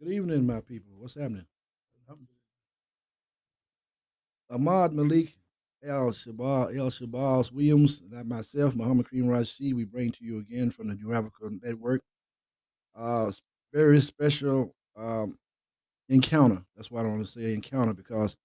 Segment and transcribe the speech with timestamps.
[0.00, 0.92] Good evening, my people.
[0.98, 1.46] What's happening?
[4.50, 5.36] Ahmad Malik
[5.82, 10.70] El Shabal El Shabazz Williams and myself, Muhammad Kareem Rasheed, we bring to you again
[10.70, 12.02] from the New Network.
[12.94, 13.32] Uh
[13.72, 15.38] very special um
[16.08, 16.64] encounter.
[16.76, 18.36] That's why I don't want to say encounter because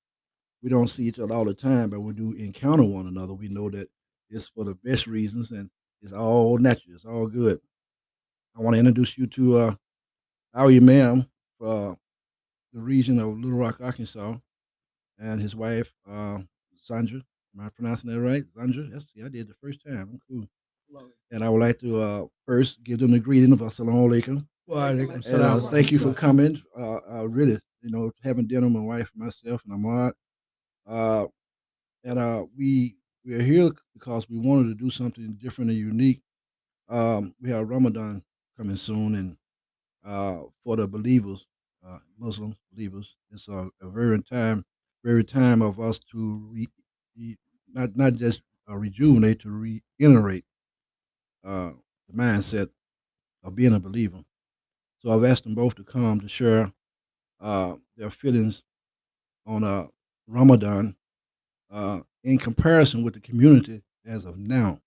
[0.64, 3.34] we don't see each other all the time, but we do encounter one another.
[3.34, 3.90] We know that
[4.30, 5.70] it's for the best reasons and
[6.02, 7.60] it's all natural, it's all good.
[8.58, 9.76] I want to introduce you to uh
[10.56, 11.28] our imam
[11.64, 11.98] for
[12.74, 14.36] the region of Little Rock, Arkansas,
[15.18, 16.40] and his wife, uh,
[16.78, 17.22] Sandra.
[17.58, 18.44] Am I pronouncing that right?
[18.56, 18.90] Sandra?
[18.92, 19.98] Yes, yeah, I did the first time.
[20.00, 20.48] I'm cool.
[21.32, 24.46] And I would like to uh, first give them the greeting of Assalamu alaikum.
[24.70, 26.62] Alaikum And uh, thank you for coming.
[26.78, 30.14] Uh, uh, really, you know, having dinner with my wife, and myself, and Ahmad.
[30.86, 31.28] Uh,
[32.04, 36.22] and uh, we we are here because we wanted to do something different and unique.
[36.90, 38.22] Um, we have Ramadan
[38.58, 39.38] coming soon, and
[40.06, 41.46] uh, for the believers,
[41.88, 44.66] uh, Muslim believers, it's a, a very time,
[45.04, 46.68] very time of us to re,
[47.74, 49.50] not not just uh, rejuvenate, to
[50.00, 50.46] reiterate
[51.44, 51.72] uh,
[52.08, 52.70] the mindset
[53.44, 54.24] of being a believer.
[55.00, 56.72] So I've asked them both to come to share
[57.42, 58.64] uh, their feelings
[59.46, 59.88] on uh,
[60.28, 60.96] Ramadan
[61.72, 64.82] uh, in comparison with the community as of now.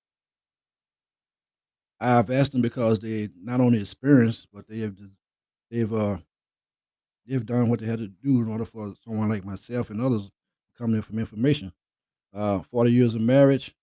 [2.00, 4.97] I've asked them because they not only experienced, but they have
[5.70, 6.19] they've uh,
[7.27, 10.24] they've done what they had to do in order for someone like myself and others
[10.27, 10.30] to
[10.78, 11.72] come in from information.
[12.34, 13.74] Uh, Forty years of marriage.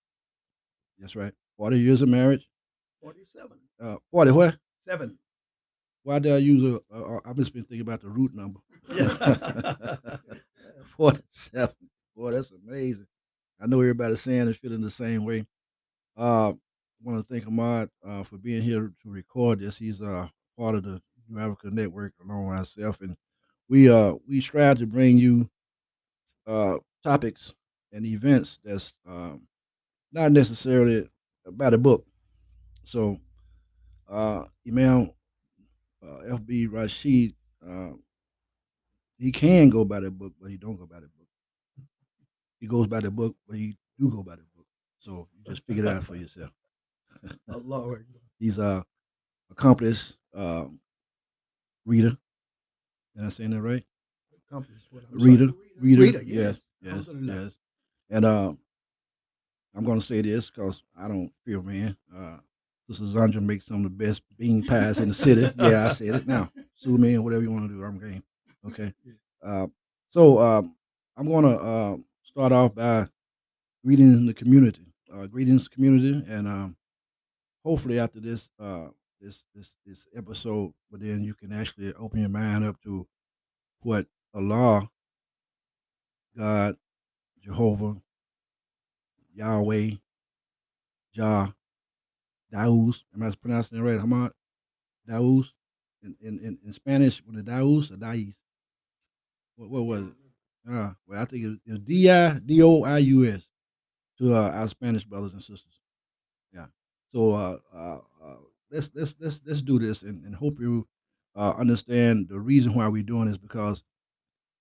[1.00, 1.34] That's right.
[1.58, 2.48] Forty years of marriage.
[3.02, 3.58] 47.
[3.82, 4.58] Uh, Forty what?
[4.82, 5.18] Seven.
[6.04, 6.96] Why did I use a?
[6.96, 8.60] a, a I've just been thinking about the root number.
[8.94, 10.18] Yeah.
[10.98, 11.76] Forty-seven.
[12.16, 13.08] Boy, that's amazing.
[13.60, 15.46] I know everybody's saying and feeling the same way.
[16.18, 16.54] Uh, I
[17.02, 19.78] want to thank Ahmad uh, for being here to record this.
[19.78, 20.28] He's uh,
[20.58, 23.16] part of the New Africa Network along with myself, and
[23.74, 25.50] we uh we strive to bring you
[26.46, 27.56] uh topics
[27.92, 29.48] and events that's um,
[30.12, 31.10] not necessarily
[31.46, 32.06] about a book.
[32.86, 33.20] So,
[34.08, 35.10] uh, Imam
[36.04, 37.34] uh, FB Rasheed,
[37.68, 37.94] uh,
[39.18, 41.28] he can go by the book, but he don't go by the book.
[42.60, 44.68] He goes by the book, but he do go by the book.
[45.00, 46.52] So you just figure it out for yourself.
[48.40, 48.86] He's a
[49.50, 50.80] accomplished um,
[51.86, 52.18] reader.
[53.18, 53.84] Am I saying that right?
[54.52, 54.66] I'm
[55.12, 55.48] Reader,
[55.80, 57.06] reader, Reader, yes, yes.
[57.22, 57.52] yes.
[58.12, 58.54] And uh,
[59.76, 61.98] I'm going to say this because I don't fear man.
[62.16, 62.38] Uh,
[62.88, 65.52] Sister Zandra makes some of the best bean pies in the city.
[65.58, 66.52] Yeah, I said it now.
[66.76, 67.84] Sue me and whatever you want to do.
[67.84, 68.24] I'm game.
[68.68, 68.94] Okay.
[69.42, 69.68] Uh,
[70.10, 70.76] so um,
[71.18, 73.08] I'm going to uh, start off by
[73.84, 74.86] greeting the community.
[75.12, 76.76] Uh, greetings, community, and um,
[77.64, 78.88] hopefully after this uh,
[79.24, 83.08] this this this episode, but then you can actually open your mind up to
[83.82, 84.90] what Allah,
[86.38, 86.76] God,
[87.42, 87.96] Jehovah,
[89.34, 89.92] Yahweh,
[91.14, 91.56] Jah,
[92.52, 93.04] Daus.
[93.16, 94.00] Am I pronouncing it right?
[94.00, 94.32] Hamad?
[95.08, 95.54] Daus.
[96.04, 98.34] In, in, in, in Spanish, with the Daus or Dais?
[99.56, 100.14] What, what was it?
[100.70, 103.48] Uh, well, I think it was D I D O I U S
[104.18, 105.80] to uh, our Spanish brothers and sisters.
[106.54, 106.66] Yeah.
[107.14, 108.36] So uh, uh, uh,
[108.74, 110.88] let's let's let's let's do this and, and hope you
[111.36, 113.84] uh, understand the reason why we're doing this because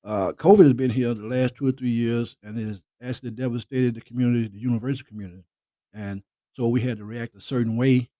[0.04, 3.30] uh, COVID has been here the last two or three years and it has actually
[3.30, 5.44] devastated the community, the university community,
[5.92, 8.10] and so we had to react a certain way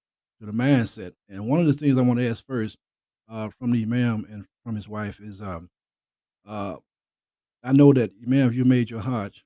[0.41, 1.13] to the mindset.
[1.29, 2.79] And one of the things I want to ask first
[3.29, 5.71] uh, from the imam and from his wife is, um,
[6.47, 6.77] uh,
[7.63, 9.45] I know that imam, you made your Hajj,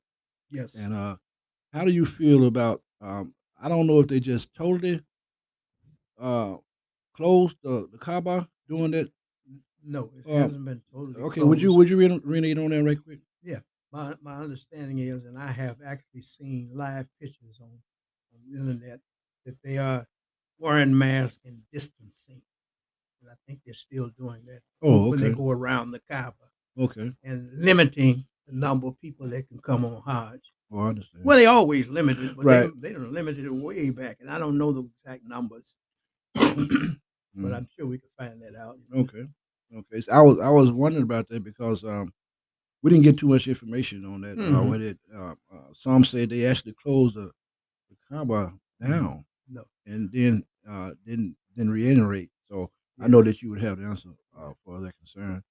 [0.51, 0.75] Yes.
[0.75, 1.17] and uh,
[1.73, 2.83] how do you feel about?
[3.01, 5.03] Um, I don't know if they just totally
[6.19, 6.57] uh,
[7.15, 9.11] closed the, the Kaaba doing that.
[9.85, 11.23] no, it uh, hasn't been totally.
[11.23, 13.21] Okay, would you would you read, read on that right quick?
[13.43, 13.61] Yeah,
[13.93, 17.71] my my understanding is, and I have actually seen live pictures on,
[18.35, 19.01] on the internet
[19.45, 20.07] that they are
[20.59, 22.43] wearing masks and distancing,
[23.21, 25.11] and I think they're still doing that Oh, okay.
[25.11, 26.35] when they go around the Kaaba
[26.79, 27.13] okay.
[27.23, 30.41] and limiting the number of people that can come on Hajj.
[30.73, 31.25] Oh, I understand.
[31.25, 32.71] Well, they always limited, but Right.
[32.83, 35.75] they they don't limited it way back, and I don't know the exact numbers,
[36.37, 37.55] but Mm.
[37.55, 38.79] I'm sure we could find that out.
[38.79, 39.03] you know.
[39.03, 39.27] Okay.
[39.77, 40.01] Okay.
[40.01, 42.13] So I was I was wondering about that because um
[42.83, 44.39] we didn't get too much information on that.
[44.39, 44.69] Uh, Mhm.
[44.71, 47.31] what it uh, uh, some said they actually closed the,
[47.91, 49.65] the Kaaba down No.
[49.87, 52.31] and then uh didn't didn't reiterate.
[52.51, 55.43] So I know that you would have the answer uh, for that concern.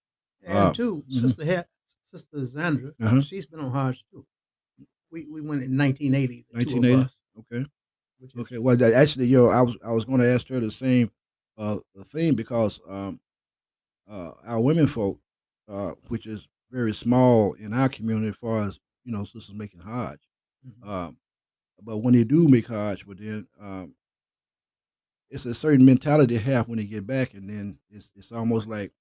[0.44, 1.22] And Uh, two, mhm.
[1.22, 1.68] sister had
[2.06, 3.22] sister Zandra, Uh-huh.
[3.22, 4.26] she's been on Hajj too.
[5.12, 6.46] We we went in 1980.
[6.52, 6.94] The two 1980?
[6.94, 7.66] of us, Okay.
[8.40, 8.58] Okay.
[8.58, 11.12] Well, actually, yo, I was I was going to ask her the same
[11.58, 13.20] uh thing because um
[14.10, 15.20] uh, our women folk,
[15.70, 19.82] uh, which is very small in our community as far as you know, sisters making
[19.82, 20.20] Hajj.
[20.68, 20.88] Mhm.
[20.88, 21.18] Um,
[21.82, 23.96] but when they do make Hajj, but then um,
[25.30, 28.68] it's a certain mentality they have when they get back, and then it's it's almost
[28.68, 28.92] like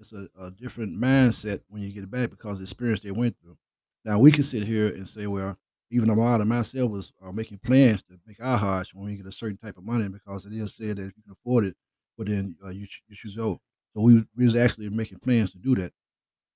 [0.00, 3.58] it's a, a different mindset when you get back because the experience they went through.
[4.04, 5.58] Now we can sit here and say, well,
[5.90, 9.26] even Amada and myself was uh, making plans to make our Hajj when we get
[9.26, 11.76] a certain type of money because it is said that if you can afford it,
[12.16, 13.60] but then uh, you you should go.
[13.94, 15.92] So we we was actually making plans to do that.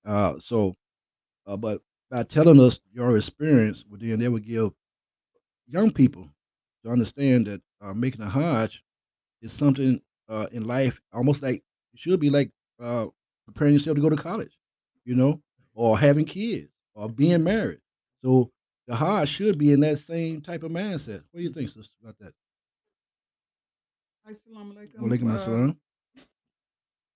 [0.04, 0.76] Uh, so,
[1.46, 4.72] uh, but by telling us your experience, well, then they would give
[5.66, 6.28] young people
[6.84, 8.82] to understand that uh, making a Hajj
[9.42, 11.56] is something uh, in life almost like
[11.94, 12.50] it should be like
[12.80, 13.06] uh,
[13.46, 14.58] preparing yourself to go to college,
[15.04, 15.42] you know,
[15.74, 17.80] or having kids or being married.
[18.24, 18.52] So
[18.86, 21.22] the Hajj should be in that same type of mindset.
[21.30, 22.32] What do you think, sister, about that?
[24.28, 24.98] Assalamu alaikum.
[25.00, 25.76] Walaikum Uh, assalam.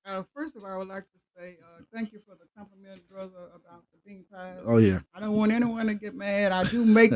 [0.06, 3.08] uh, first of all, I would like to say uh, thank you for the compliment,
[3.08, 4.58] brother, about the bean pies.
[4.64, 6.52] Oh yeah, I don't want anyone to get mad.
[6.52, 7.12] I do make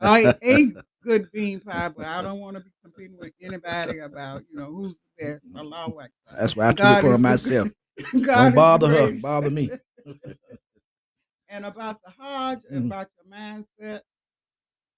[0.00, 0.72] I, a
[1.02, 4.66] good bean pie, but I don't want to be competing with anybody about you know
[4.66, 5.44] who's the best.
[5.56, 6.08] Akbar.
[6.38, 7.68] that's why I took it upon myself.
[8.12, 9.70] God Don't bother her, bother me.
[11.54, 12.70] and about the Hajj, Mhm.
[12.76, 14.02] and about your mindset.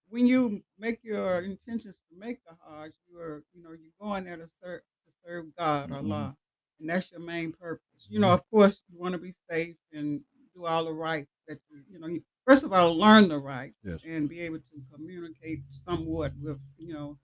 [0.09, 4.37] When you make your intentions to make the Hajj, you're you know you're going there
[4.39, 5.97] to serve to serve God, Mhm.
[5.97, 6.37] Allah,
[6.81, 8.07] and that's your main purpose.
[8.09, 10.25] You know, of course, you want to be safe and
[10.55, 12.07] do all the rights that you you know.
[12.07, 14.01] You, first of all, learn the rights Yes.
[14.05, 17.19] and be able to communicate somewhat with you know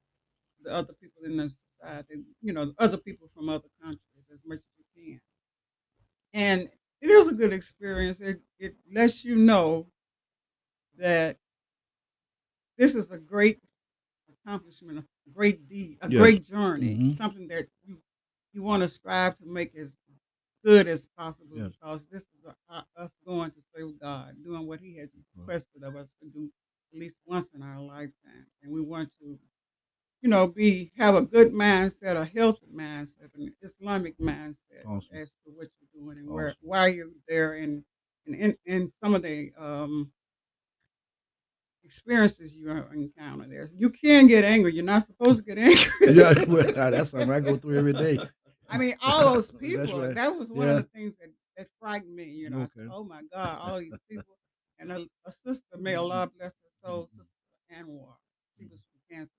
[0.61, 2.25] the other people in the society.
[2.43, 5.20] You know, other people from other countries as much as you can
[6.35, 6.70] and
[7.02, 8.20] it is a good experience.
[8.20, 9.87] It it lets you know
[10.99, 11.38] that
[12.78, 13.60] this is a great
[14.44, 16.19] accomplishment, a great deed, a Yeah.
[16.19, 17.16] great journey, Mhm.
[17.16, 18.02] something that you
[18.54, 19.94] you want to strive to make as
[20.62, 21.69] good as possible Yes.
[21.70, 25.82] because this is a, a- us going to serve God, doing what He has requested
[25.82, 26.52] of us to do
[26.93, 29.38] at least once in our lifetime, and we want to.
[30.22, 35.16] You know, be have a good mindset, a healthy mindset, an Islamic mindset Awesome.
[35.16, 36.58] as to what you're doing and where Awesome.
[36.62, 37.84] why you're there and
[38.26, 40.12] and in, in some of the um,
[41.84, 43.69] experiences you encounter there.
[43.76, 44.74] You can get angry.
[44.74, 46.14] You're not supposed to get angry.
[46.14, 48.18] yeah, well, that's something I go through every day.
[48.70, 50.00] I mean, all those people.
[50.00, 50.14] right.
[50.14, 50.76] That was one Yeah.
[50.76, 52.25] of the things that, that frightened me.
[52.25, 54.36] You know, I said, oh my God, all these people.
[54.78, 57.18] And a, a sister, may Allah bless her soul, Mhm.
[57.18, 58.14] Sister Anwar.
[58.58, 59.34] She was from Kansas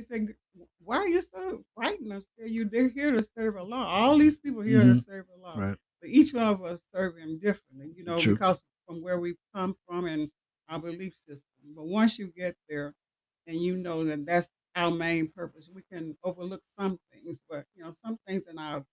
[0.00, 0.34] She said,
[0.78, 3.84] "Why are you so frightened?" I said, "You they're here to serve Allah.
[3.84, 5.04] All these people here to Mhm.
[5.04, 5.58] serve Allah.
[5.60, 5.78] Right.
[6.00, 7.92] But each one of us serve Him differently.
[7.94, 8.32] You know, True.
[8.34, 10.30] because from where we come from and
[10.68, 11.42] our belief system.
[11.76, 12.94] But once you get there,
[13.46, 17.82] and you know that that's our main purpose, we can overlook some things, but you
[17.84, 18.86] know, some things in our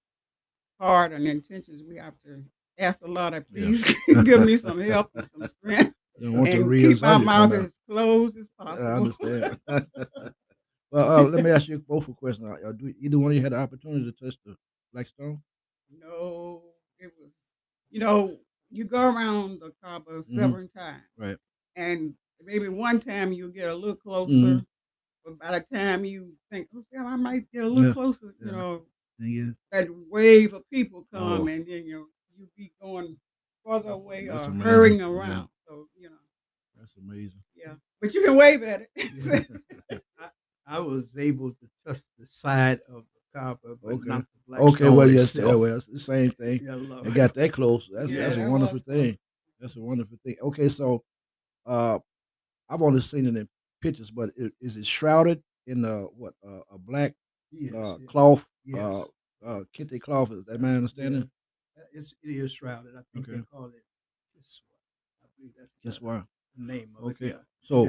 [0.80, 2.44] heart and intentions, we have to
[2.78, 3.66] ask Allah to Yeah.
[3.72, 3.84] please
[4.26, 7.74] give me some help and some strength Don't want the and keep our mouth as
[7.88, 9.14] closed as I possible.
[9.24, 9.62] understand.
[10.92, 12.46] well, uh, let me ask you both a question.
[12.52, 14.56] Uh, do either one of you had the opportunity to touch the
[14.94, 15.42] Black Stone?
[15.90, 16.64] no,
[17.00, 17.32] it was,
[17.90, 18.38] you know,
[18.70, 21.24] you go around the Kaaba several times, Mm-hmm.
[21.24, 21.38] Right.
[21.76, 24.66] and maybe one time you get a little closer, Mhm.
[25.26, 28.36] but by the time you think, oh, yeah, I might get a little Yeah, closer,
[28.40, 28.86] you know,
[29.20, 31.48] is, that wave of people come Oh.
[31.48, 33.20] and then you you be going
[33.66, 34.66] further away That's or amazing.
[34.66, 35.08] hurrying Yeah.
[35.08, 35.50] around.
[35.68, 36.18] So you know,
[36.78, 37.44] that's amazing.
[37.56, 37.76] yeah.
[38.02, 38.92] But you can wave at it.
[40.20, 40.30] I,
[40.68, 44.10] I was able to touch the side of the Kaaba, but Okay.
[44.10, 46.60] not the black okay, well, yes, yeah, well, it's the same thing.
[46.62, 47.02] Yeah.
[47.04, 47.90] They got that close.
[47.92, 49.18] That's Yeah, that's a wonderful thing.
[49.60, 50.36] That's a wonderful thing.
[50.42, 51.04] Okay, so
[51.66, 52.00] uh,
[52.70, 53.48] I've only seen it in
[53.82, 57.14] pictures, but it, is it shrouded in a what uh, a black
[57.52, 58.80] yes, uh, yes, cloth, yes.
[58.80, 59.04] uh,
[59.46, 60.32] uh, kente cloth?
[60.32, 61.30] Is that my understanding?
[61.78, 61.84] Yeah.
[61.94, 62.96] It's, it is shrouded.
[62.96, 63.38] I think Okay.
[63.38, 63.84] they call it
[64.36, 64.62] Kiswa.
[65.24, 66.26] I believe that's Guess the
[66.58, 67.36] name of Okay, it.
[67.36, 67.42] Yeah.
[67.64, 67.86] so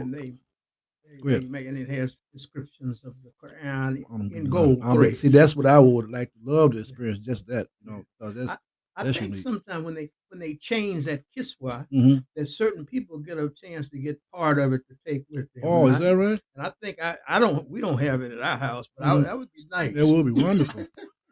[1.09, 1.43] and they, they, Go ahead.
[1.43, 5.17] they make, and it has descriptions of the Quran um, in gold um, thread.
[5.17, 7.19] see, that's what I would like to love to experience.
[7.19, 8.59] Just that, you know, 'cause that's
[8.97, 12.25] I that's think sometimes when they when they change that kiswa, Mhm.
[12.35, 15.65] that certain people get a chance to get part of it to take with them.
[15.65, 16.41] Oh, and is I, that right?
[16.57, 19.11] and I think I, I don't we don't have it at our house, but I,
[19.13, 19.25] Mhm.
[19.25, 19.93] that would be nice.
[19.95, 20.85] That would be wonderful.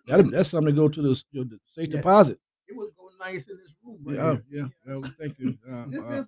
[0.06, 1.96] That that's something to go to the, the safe Yeah.
[1.96, 2.38] deposit.
[2.68, 5.08] It would go nice in this room right Yeah, yeah, yeah.
[5.18, 5.58] Thank you.
[5.68, 6.26] Um, this uh, is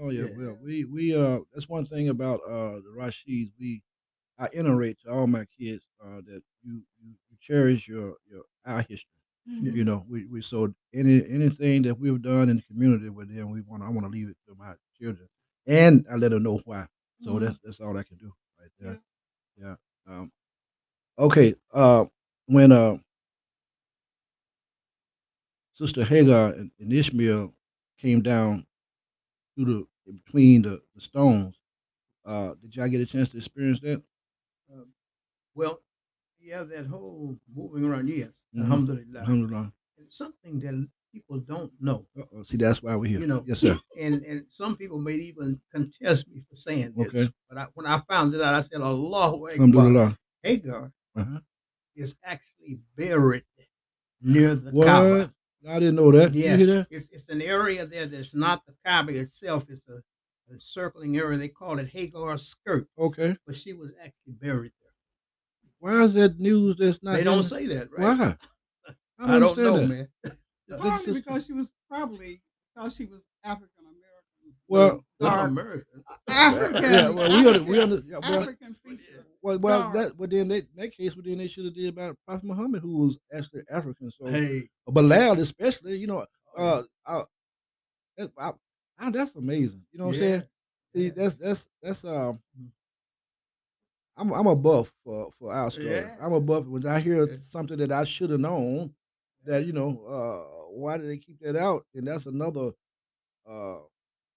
[0.00, 0.36] Oh yeah, Yeah.
[0.36, 3.52] well, we we uh that's one thing about uh the Rasheeds.
[3.58, 3.82] We
[4.38, 8.80] I iterate to all my kids uh that you you, you cherish your your our
[8.82, 9.10] history.
[9.48, 9.74] Mhm.
[9.74, 13.50] You know, we we so any anything that we've done in the community with them,
[13.50, 15.28] we want I want to leave it to my children,
[15.66, 16.86] and I let them know why.
[17.20, 17.40] So Mhm.
[17.40, 19.00] that's that's all I can do right there.
[19.58, 19.76] Yeah.
[20.06, 20.32] Um.
[21.18, 21.54] Okay.
[21.72, 22.06] Uh.
[22.46, 22.98] When uh.
[25.74, 27.54] Sister Hagar and, and Ishmael
[27.98, 28.66] came down
[29.54, 29.64] through
[30.06, 31.56] the between the, the stones.
[32.24, 34.02] Uh, did y'all get a chance to experience that?
[34.72, 34.86] Um,
[35.54, 35.80] well,
[36.40, 38.62] yeah, that whole moving around, yes, Mhm.
[38.62, 39.20] alhamdulillah.
[39.20, 39.72] Alhamdulillah.
[39.98, 42.42] It's something that people don't know, Uh-oh.
[42.42, 43.20] See, that's why we're here.
[43.20, 43.44] you know.
[43.46, 43.78] yes, sir.
[43.98, 47.08] And and some people may even contest me for saying this.
[47.08, 47.32] Okay.
[47.48, 49.50] But I, when I found it out, I said, Allahu Akbar.
[49.52, 50.18] Alhamdulillah.
[50.42, 51.40] Hagar Uh-huh.
[51.94, 53.44] is actually buried
[54.20, 54.86] near the What?
[54.86, 55.34] Kaaba.
[55.68, 56.32] I didn't know that.
[56.34, 56.86] Yes, You hear that?
[56.90, 59.64] it's, it's an area there that's not the Kaaba itself.
[59.68, 60.02] It's a,
[60.54, 61.38] a circling area.
[61.38, 63.36] They call it Hagar's skirt, Okay.
[63.46, 64.90] but she was actually buried there.
[65.78, 67.14] Why is that news that's not?
[67.14, 68.18] they don't the- say that, right?
[68.18, 68.36] Why?
[69.18, 69.88] I don't understand know, that.
[69.88, 70.08] man.
[70.68, 72.42] That's Probably because she was probably
[72.74, 73.73] because she was African American.
[74.68, 76.04] Well, Not dark American.
[76.28, 76.82] African.
[76.82, 79.26] Yeah, well, we under, we under, yeah, well, African feature.
[79.42, 79.94] well, well dark.
[79.94, 82.44] that, but then they, in that case, but then they should have did about Prophet
[82.44, 84.10] Muhammad, who was actually African.
[84.10, 86.24] So, Hey, Bilal, especially, you know,
[86.56, 87.24] oh, uh, uh
[88.16, 88.52] that, I,
[88.98, 89.82] I, that's amazing.
[89.92, 90.42] You know what yeah, I'm saying?
[90.94, 91.12] See, yeah.
[91.16, 92.38] that's that's that's um.
[94.16, 96.06] I'm I'm a buff for for our story.
[96.20, 97.46] I'm a buff when I hear Yes.
[97.46, 98.94] something that I should have known.
[99.44, 101.84] That you know, uh, why did they keep that out?
[101.94, 102.70] And that's another
[103.48, 103.78] uh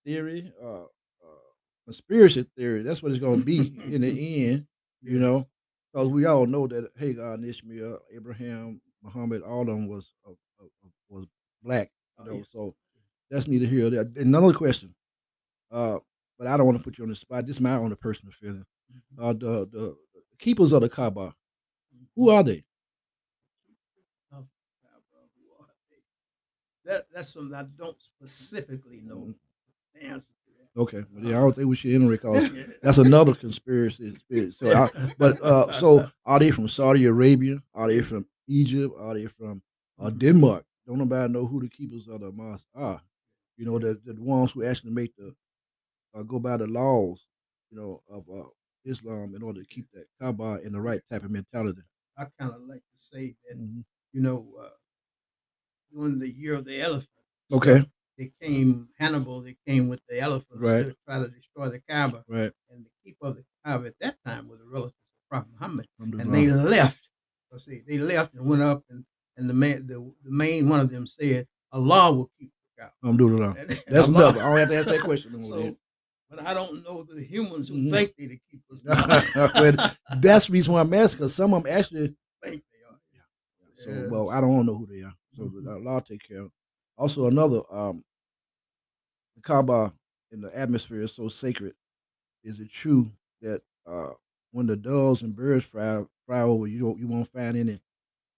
[0.08, 1.50] theory, uh, uh
[1.86, 2.82] conspiracy theory.
[2.82, 3.58] That's what it's going to be
[3.94, 4.66] in the end.
[5.02, 5.48] You know,
[5.94, 10.32] because we all know that Hagar and Ishmael, Abraham, Muhammad, all of them was uh,
[10.32, 11.26] uh, uh, was
[11.62, 11.92] black.
[12.20, 12.44] You Oh, know, yeah.
[12.52, 12.76] so
[13.30, 14.02] that's neither here nor there.
[14.02, 14.96] And Another question,
[15.72, 16.00] uh,
[16.40, 17.46] but I don't want to put you on the spot.
[17.46, 18.66] This is my own personal feeling.
[18.92, 19.24] Mhm.
[19.24, 19.98] Uh, the the
[20.40, 21.36] keepers of the Kaaba,
[22.16, 22.34] who Mhm.
[22.34, 22.64] are they?
[24.34, 24.48] Oh,
[25.36, 26.02] who are they?
[26.90, 29.34] That that's something I don't specifically know
[30.02, 30.34] answer.
[30.76, 32.66] Okay, well, yeah, I don't think we should enter it 'cause Yeah.
[32.84, 34.16] that's another conspiracy.
[34.60, 37.64] So, I, but uh, so are they from Saudi Arabia?
[37.74, 38.94] Are they from Egypt?
[39.00, 39.62] Are they from
[40.00, 40.20] uh, Mhm.
[40.20, 40.66] Denmark?
[40.86, 43.02] Don't nobody know who the keepers of the mosque are.
[43.58, 45.34] You know, the the ones who actually make the
[46.14, 47.26] uh, go by the laws,
[47.72, 48.48] you know, of uh,
[48.86, 51.82] Islam in order to keep that Kaaba in the right type of mentality.
[52.18, 53.84] I kind of like to say that Mhm.
[54.14, 54.70] you know uh,
[55.92, 57.10] during the year of the elephant,
[57.52, 57.86] Okay,
[58.18, 59.42] they came Hannibal.
[59.42, 60.86] They came with the elephants Right.
[60.86, 62.52] to try to destroy the Kaaba, right.
[62.70, 65.88] and the keeper of the Kaaba at that time was a relative of Prophet Muhammad.
[66.00, 67.00] and they left.
[67.52, 69.06] Let's see, they left and went up, and
[69.38, 72.94] and the man, the, the main one of them said, "Allah will keep the Kaaba."
[73.04, 73.56] Alhamdulillah.
[73.58, 74.36] And- and That's enough.
[74.36, 75.42] I don't have to ask that question.
[75.44, 75.78] So,
[76.30, 77.92] but I don't know the humans who Mhm.
[77.92, 78.82] think they the keepers.
[79.56, 79.74] Well,
[80.20, 83.00] that's the reason why I'm asking, because some of them actually think they are.
[83.14, 83.86] Yeah.
[84.06, 85.14] So, well, I don't know who they are.
[85.36, 85.68] So Mhm.
[85.86, 86.52] Allah take care of.
[86.98, 88.04] Also, another um,
[89.36, 89.94] the Kaaba
[90.32, 91.74] in the atmosphere is so sacred.
[92.44, 93.12] Is it true
[93.42, 94.12] that uh,
[94.52, 97.80] when the doves and birds fly fly over, you don't you won't find any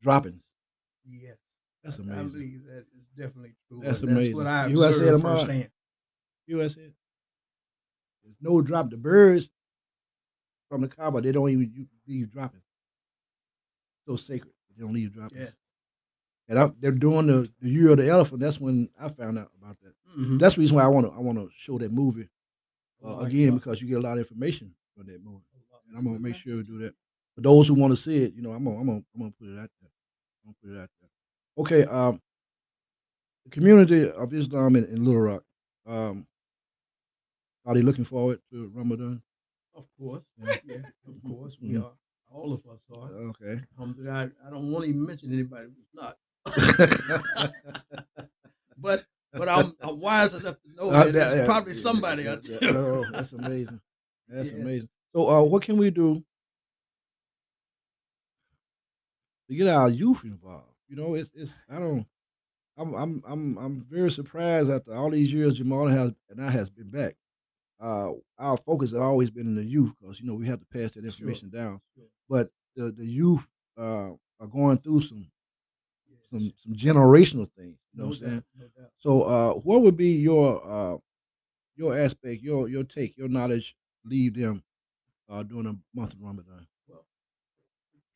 [0.01, 0.43] droppings?
[1.05, 1.37] Yes,
[1.83, 2.19] That's amazing.
[2.19, 3.81] I believe that is definitely true.
[3.83, 4.37] That's amazing.
[4.37, 5.39] That's what I You gotta say it, observed Ahmad.
[5.39, 5.69] firsthand.
[6.47, 6.93] You know what I said?
[8.23, 8.89] There's no drop.
[8.89, 9.49] The birds
[10.69, 12.61] from the Kaaba, they don't even leave dropping.
[14.07, 14.53] So sacred.
[14.75, 15.39] They don't leave dropping.
[15.39, 15.49] Yeah.
[16.49, 18.41] And I, they're doing the, the year of the elephant.
[18.41, 19.93] That's when I found out about that.
[20.19, 20.39] Mhm.
[20.39, 22.27] That's the reason why I want to I want to show that movie
[23.03, 25.43] uh, Allah again because you get a lot of information from that movie,
[25.87, 26.93] and I'm gonna make sure to do that.
[27.35, 29.33] For those who want to see it, you know, I'm gonna I'm gonna, I'm gonna
[29.39, 29.91] put it out there.
[30.43, 31.09] I'm gonna put it out there.
[31.59, 32.19] Okay, um,
[33.45, 35.43] the community of Islam in, in Little Rock,
[35.85, 36.25] um,
[37.65, 39.21] are they looking forward to Ramadan?
[39.75, 40.55] Of course, Yeah.
[40.65, 40.75] yeah,
[41.07, 41.83] of course we Mhm.
[41.85, 41.93] are.
[42.31, 43.09] All of us are.
[43.29, 43.61] Okay.
[43.77, 44.13] Alhamdulillah,
[44.43, 46.17] I, I don't want to even mention anybody who's not.
[48.77, 51.79] but but I'm, I'm wise enough to know Uh, that that- there's yeah, probably yeah,
[51.79, 52.59] somebody yeah, out there.
[52.63, 53.79] Oh, that's amazing.
[54.31, 54.89] That's amazing.
[55.15, 56.23] So, uh, what can we do
[59.49, 60.75] to get our youth involved?
[60.87, 62.05] You know, it's it's I don't.
[62.77, 66.69] I'm I'm I'm I'm very surprised after all these years Jamal has and I has
[66.69, 67.15] been back.
[67.79, 70.65] Uh, our focus has always been in the youth because you know we have to
[70.67, 71.05] pass that Sure.
[71.05, 71.81] information down.
[71.95, 72.05] Sure.
[72.29, 75.31] But the the youth uh, are going through some.
[76.31, 77.77] Some some generational things.
[77.93, 78.43] You know no what I'm saying?
[78.57, 78.65] no.
[78.97, 80.97] So, uh, what would be your uh,
[81.75, 83.75] your aspect, your your take, your knowledge?
[84.05, 84.63] Leave them
[85.29, 86.65] uh, during the month of Ramadan.
[86.87, 87.05] Well,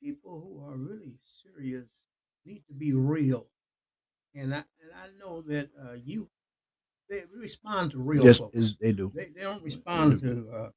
[0.01, 2.05] people who are really serious
[2.45, 3.47] need to be real,
[4.35, 6.29] and I and I know that uh, you
[7.09, 8.75] they respond to real yes, folks.
[8.79, 9.11] they do.
[9.15, 10.69] They they don't respond to uh,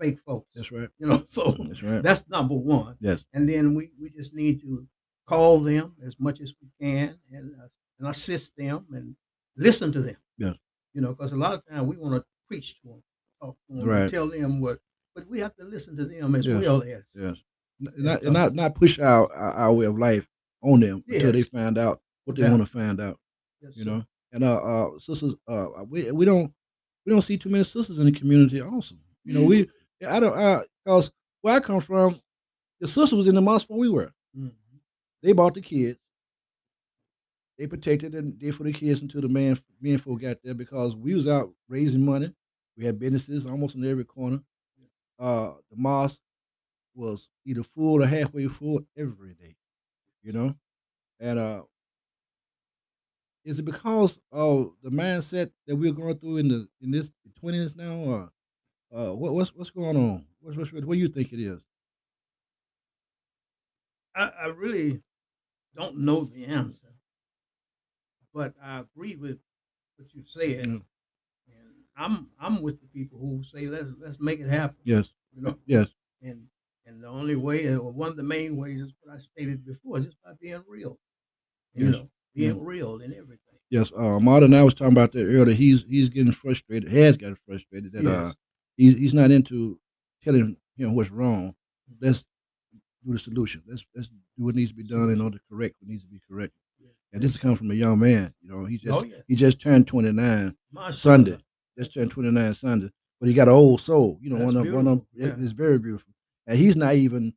[0.00, 0.48] fake folks.
[0.54, 0.88] That's right.
[0.98, 2.02] You know, so That's right.
[2.02, 2.96] that's number one.
[3.00, 3.24] yes.
[3.32, 4.86] and then we, we just need to
[5.26, 7.66] call them as much as we can and uh,
[7.98, 9.16] and assist them and
[9.56, 10.16] listen to them.
[10.38, 10.54] Yeah.
[10.94, 13.02] You know, because a lot of times we want to preach to them,
[13.40, 14.02] talk to them, Right.
[14.02, 14.78] and tell them what,
[15.14, 16.58] but we have to listen to them as Yeah.
[16.60, 17.04] well as.
[17.14, 17.36] Yes.
[17.80, 20.28] Not not not push our, our way of life
[20.62, 22.50] on them until they find out what they Yeah.
[22.50, 23.18] want to find out.
[23.60, 23.90] Yes, you sir.
[23.90, 24.04] know.
[24.32, 26.52] And uh, uh, sisters, uh, we we don't
[27.04, 28.60] we don't see too many sisters in the community.
[28.60, 29.68] Also, you know, we
[30.06, 31.12] I don't uh, cause
[31.42, 32.20] where I come from,
[32.80, 34.12] the sister was in the mosque when we were.
[35.24, 35.98] They bought the kids.
[37.56, 40.94] They protected and did for the kids until the man men folk got there because
[40.94, 42.30] we was out raising money.
[42.76, 44.40] We had businesses almost in every corner.
[45.18, 46.20] Uh, the mosque
[46.94, 49.56] was either full or halfway full every day,
[50.22, 50.54] you know.
[51.20, 51.62] And uh,
[53.46, 57.74] is it because of the mindset that we're going through in the in this twenties
[57.74, 58.30] now, or
[58.94, 60.26] uh, what, what's what's going on?
[60.40, 61.62] What's, what's what do you think it is?
[64.14, 65.02] I, I really
[65.74, 66.94] don't know the answer,
[68.32, 69.38] but I agree with
[69.96, 70.82] what you said, Mm.
[71.48, 74.78] and I'm I'm with the people who say let's let's make it happen.
[74.84, 75.88] Yes, You know, yes,
[76.22, 76.48] and
[76.86, 79.98] and the only way, or one of the main ways, is what I stated before,
[79.98, 80.98] is just by being real.
[81.74, 81.92] You Yes.
[81.94, 83.58] know, being real and everything.
[83.70, 83.92] yes.
[83.96, 85.54] Uh, Martin and I was talking about that earlier.
[85.54, 86.90] He's he's getting frustrated.
[86.90, 88.32] Has gotten frustrated that uh,
[88.76, 89.78] he's he's not into
[90.22, 91.54] telling him what's wrong.
[92.00, 92.24] Let's
[93.06, 93.62] do the solution.
[93.66, 96.08] Let's let's do what needs to be done in order to correct what needs to
[96.08, 96.58] be corrected.
[96.80, 96.88] Yeah.
[97.12, 98.34] And this comes from a young man.
[98.42, 100.56] You know, he just Oh yeah, he just turned twenty nine.
[100.92, 101.38] Sunday.
[101.78, 102.90] Just turned 29 Sunday.
[103.20, 104.18] But he got an old soul.
[104.22, 105.34] You know, That's one of one of yeah.
[105.38, 106.12] it's very beautiful.
[106.46, 107.34] And he's not even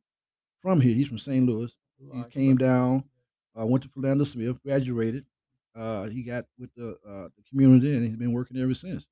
[0.62, 0.94] from here.
[0.94, 1.44] He's from St.
[1.46, 1.72] Louis.
[1.98, 3.02] He Right, came down,
[3.58, 5.24] uh, went to Philander Smith, graduated.
[5.74, 9.06] Uh, he got with the uh, the community and he's been working ever since.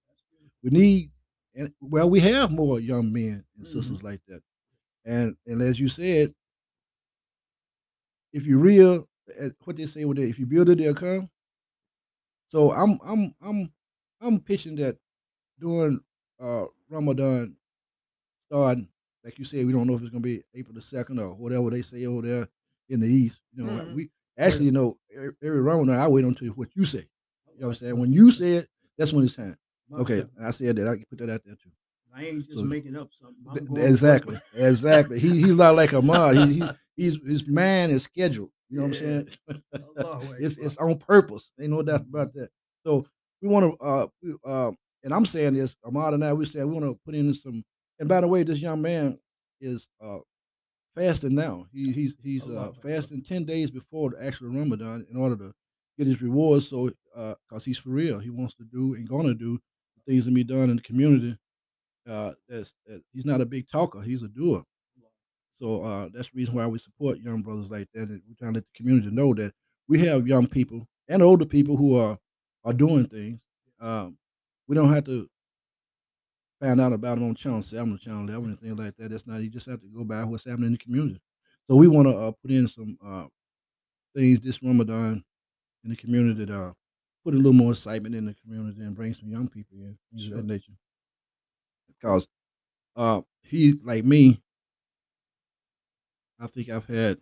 [0.63, 1.11] We need
[1.57, 3.73] and well, we have more young men and Mhm.
[3.73, 4.43] sisters like that.
[5.05, 6.35] And and as you said,
[8.37, 9.09] if you real
[9.41, 11.29] uh, what they say with it, if you build it, they'll come.
[12.49, 13.73] So I'm I'm I'm
[14.21, 14.97] I'm pitching that
[15.59, 16.01] during
[16.41, 17.57] uh Ramadan
[18.47, 18.89] starting,
[19.25, 21.71] like you said, we don't know if it's gonna be April the second or whatever
[21.71, 22.49] they say over there
[22.89, 23.41] in the east.
[23.55, 23.95] You know, Mhm.
[23.95, 24.99] we actually you know
[25.43, 27.07] every, Ramadan I wait until what you say.
[27.55, 27.99] You know what I'm saying?
[27.99, 29.57] When you say it, that's when it's time.
[29.93, 30.89] Okay, I said that.
[30.89, 31.71] I can put that out there too.
[32.15, 33.45] I ain't just So- making up something.
[33.49, 35.19] I'm Th- going exactly, exactly.
[35.19, 36.37] He he's not like Ahmad.
[36.37, 36.63] He, he
[36.97, 38.51] he's his man is scheduled.
[38.69, 39.29] You know what I'm saying?
[40.41, 41.53] It's it's on purpose.
[41.61, 42.51] Ain't no doubt about that.
[42.85, 43.07] So
[43.43, 44.73] we want to uh we, uh
[45.05, 47.65] and I'm saying this, Ahmad and I we said we want to put in some
[47.99, 49.19] and by the way, this young man
[49.61, 50.19] is uh
[50.95, 51.67] fasting now.
[51.73, 55.55] He he's he's uh fasting ten days before the actual Ramadan in order to
[55.99, 56.69] get his rewards.
[56.69, 58.19] So uh because he's for real.
[58.19, 59.59] He wants to do and gonna do
[60.07, 61.39] things that be done in the community.
[62.09, 64.65] Uh that's that he's not a big talker, he's a doer.
[65.57, 68.09] So uh, that's the reason why we support young brothers like that.
[68.09, 69.53] And we're trying to let the community know that
[69.89, 72.19] we have young people and older people who are
[72.65, 73.41] are doing things.
[73.81, 74.19] Um,
[74.67, 75.29] we don't have to
[76.61, 79.11] find out about them on Channel 7 or Channel 11 or anything like that.
[79.11, 81.21] That's not, you just have to go by what's happening in the community.
[81.69, 83.27] So we want to uh, put in some uh,
[84.15, 85.25] things this Ramadan
[85.85, 86.73] in the community that uh,
[87.25, 90.27] put a little more excitement in the community and bring some young people in, things
[90.27, 90.37] of Sure.
[90.39, 90.73] that nature.
[91.89, 92.27] Because
[92.97, 94.43] uh, he, like me,
[96.41, 97.19] I think I've had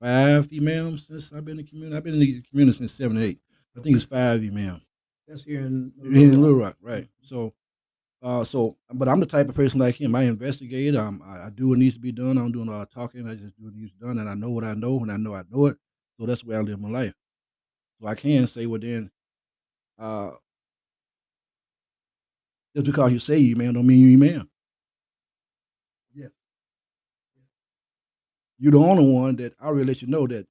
[0.00, 1.96] five imams since I've been in the community.
[1.96, 3.40] I've been in the community since seven eight.
[3.76, 4.82] I think it's five imams
[5.26, 7.08] That's here in in Little Rock, right?
[7.22, 7.54] So,
[8.22, 10.14] uh, so, but I'm the type of person like him.
[10.14, 10.96] I investigate.
[10.96, 12.38] Um, I, I do what needs to be done.
[12.38, 13.28] I'm doing do a lot of talking.
[13.28, 15.12] I just do what needs to be done, and I know what I know, and
[15.12, 15.76] I know I know it.
[16.20, 17.14] So that's the way I live my life.
[18.00, 19.10] So I can say, well, then,
[19.98, 20.32] uh,
[22.74, 24.48] just because you say you man, don't mean you man.
[26.14, 26.28] Yeah.
[28.58, 30.46] You're the only one that I already let you know that,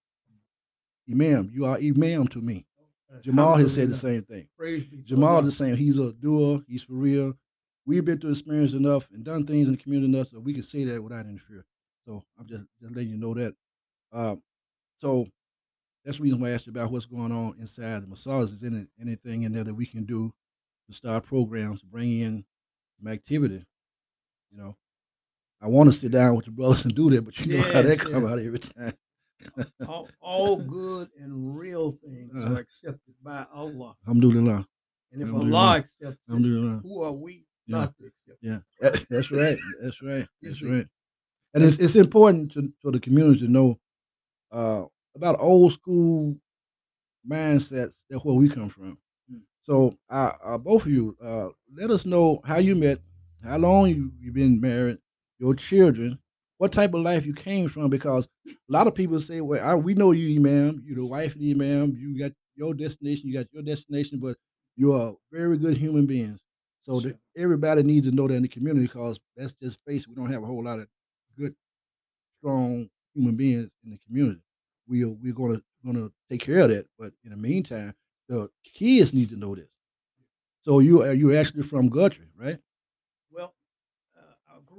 [1.10, 2.66] Imam, you are Imam to me.
[3.22, 4.48] Jamal has said the same thing.
[4.58, 7.34] Praise be to Jamal is saying he's a doer, he's for real.
[7.86, 10.64] We've been through experience enough and done things in the community enough so we can
[10.64, 11.66] say that without any fear.
[12.06, 13.56] So I'm just just letting you know that.
[14.12, 14.42] Um,
[15.00, 15.28] so
[16.04, 18.44] that's the reason why I asked you about what's going on inside the masjid.
[18.44, 20.34] Is any anything in there that we can do
[20.88, 22.46] to start programs to bring in
[22.98, 23.66] some activity?
[24.52, 24.76] You know,
[25.64, 27.82] I want to sit down with the brothers and do that, but you know how
[27.82, 28.94] that Yes, come out every time.
[29.88, 32.56] all, all good and real things Uh-huh.
[32.56, 33.96] are accepted by Allah.
[34.06, 34.68] Alhamdulillah.
[35.14, 35.58] And if Alhamdulillah.
[35.60, 37.78] Allah accepts it, who are we Yeah.
[37.78, 38.40] not to accept?
[38.42, 39.58] Yeah, that- that's right.
[39.82, 40.28] That's right.
[40.42, 40.70] That's see.
[40.70, 40.88] right.
[41.54, 43.80] And it's it's important to for the community to know
[44.52, 46.36] uh, about old school
[47.28, 47.94] mindsets.
[48.10, 48.98] That's where we come from.
[49.32, 49.42] Mm.
[49.64, 53.00] So, uh, uh, both of you, uh, let us know how you met,
[53.44, 54.98] how long you you've been married,
[55.40, 56.20] your children,
[56.58, 57.90] what type of life you came from.
[57.90, 60.84] Because a lot of people say, "Well, I, we know you, Imam.
[60.86, 61.96] You're the wife of the Imam.
[61.98, 63.28] You got your destination.
[63.30, 64.38] You got your destination, but
[64.76, 66.42] you are very good human beings."
[66.84, 67.14] So Sure.
[67.38, 70.44] everybody needs to know that in the community because let's just face we don't have
[70.44, 70.88] a whole lot of
[71.38, 71.56] good,
[72.40, 74.42] strong human beings in the community.
[74.88, 76.88] We are we're going to gonna take care of that.
[76.98, 77.94] But in the meantime,
[78.30, 79.70] the kids need to know this.
[80.64, 82.60] So you are you actually from Guthrie, right?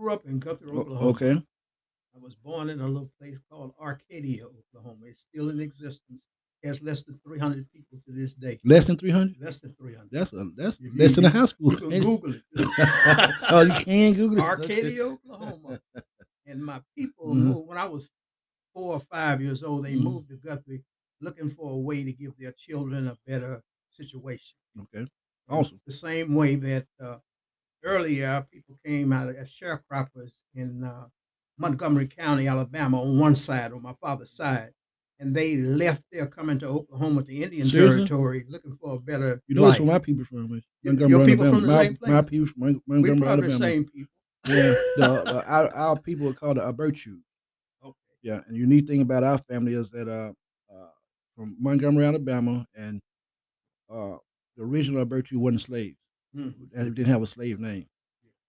[0.05, 1.09] Grew up in Guthrie, Oklahoma.
[1.12, 1.31] okay.
[1.33, 5.07] I was born in a little place called Arcadia, Oklahoma.
[5.07, 6.27] It's still in existence.
[6.62, 8.61] It has less than 300 people to this day.
[8.67, 9.37] Less than three hundred.
[9.40, 10.11] Less than 300.
[10.12, 11.73] That's a that's If less you- than a high school.
[11.73, 12.03] You can?
[12.03, 12.43] Google it.
[13.51, 14.43] oh, you can Google it.
[14.43, 15.81] Arcadia, Oklahoma.
[16.47, 17.38] And my people Mhm.
[17.38, 18.11] moved when I was
[18.75, 19.87] four or five years old.
[19.87, 20.03] They Mhm.
[20.03, 20.85] moved to Guthrie
[21.23, 24.55] looking for a way to give their children a better situation.
[24.83, 25.07] Okay.
[25.49, 25.81] Awesome.
[25.87, 27.17] The same way that uh,
[27.85, 31.05] earlier people came out of as sharecroppers in uh,
[31.59, 34.70] Montgomery County, Alabama, on one side, on my father's side,
[35.20, 37.99] and they left there coming to Oklahoma, the Indian Seriously?
[37.99, 40.61] territory, looking for a better You know that's where my people from.
[40.83, 41.51] Montgomery, your people Alabama.
[41.51, 44.11] from the my, same my people from Montgomery, probably the same people.
[44.47, 47.18] Yeah, the, our, our people are called the Abertu.
[47.85, 47.94] Okay.
[48.23, 50.33] Yeah, and the unique thing about our family is that uh,
[50.75, 50.88] uh
[51.37, 53.01] from Montgomery, Alabama, and
[53.90, 54.16] uh,
[54.57, 55.97] the original Abertu wasn't slaves,
[56.35, 56.70] Mhm.
[56.75, 57.87] and it didn't have a slave name.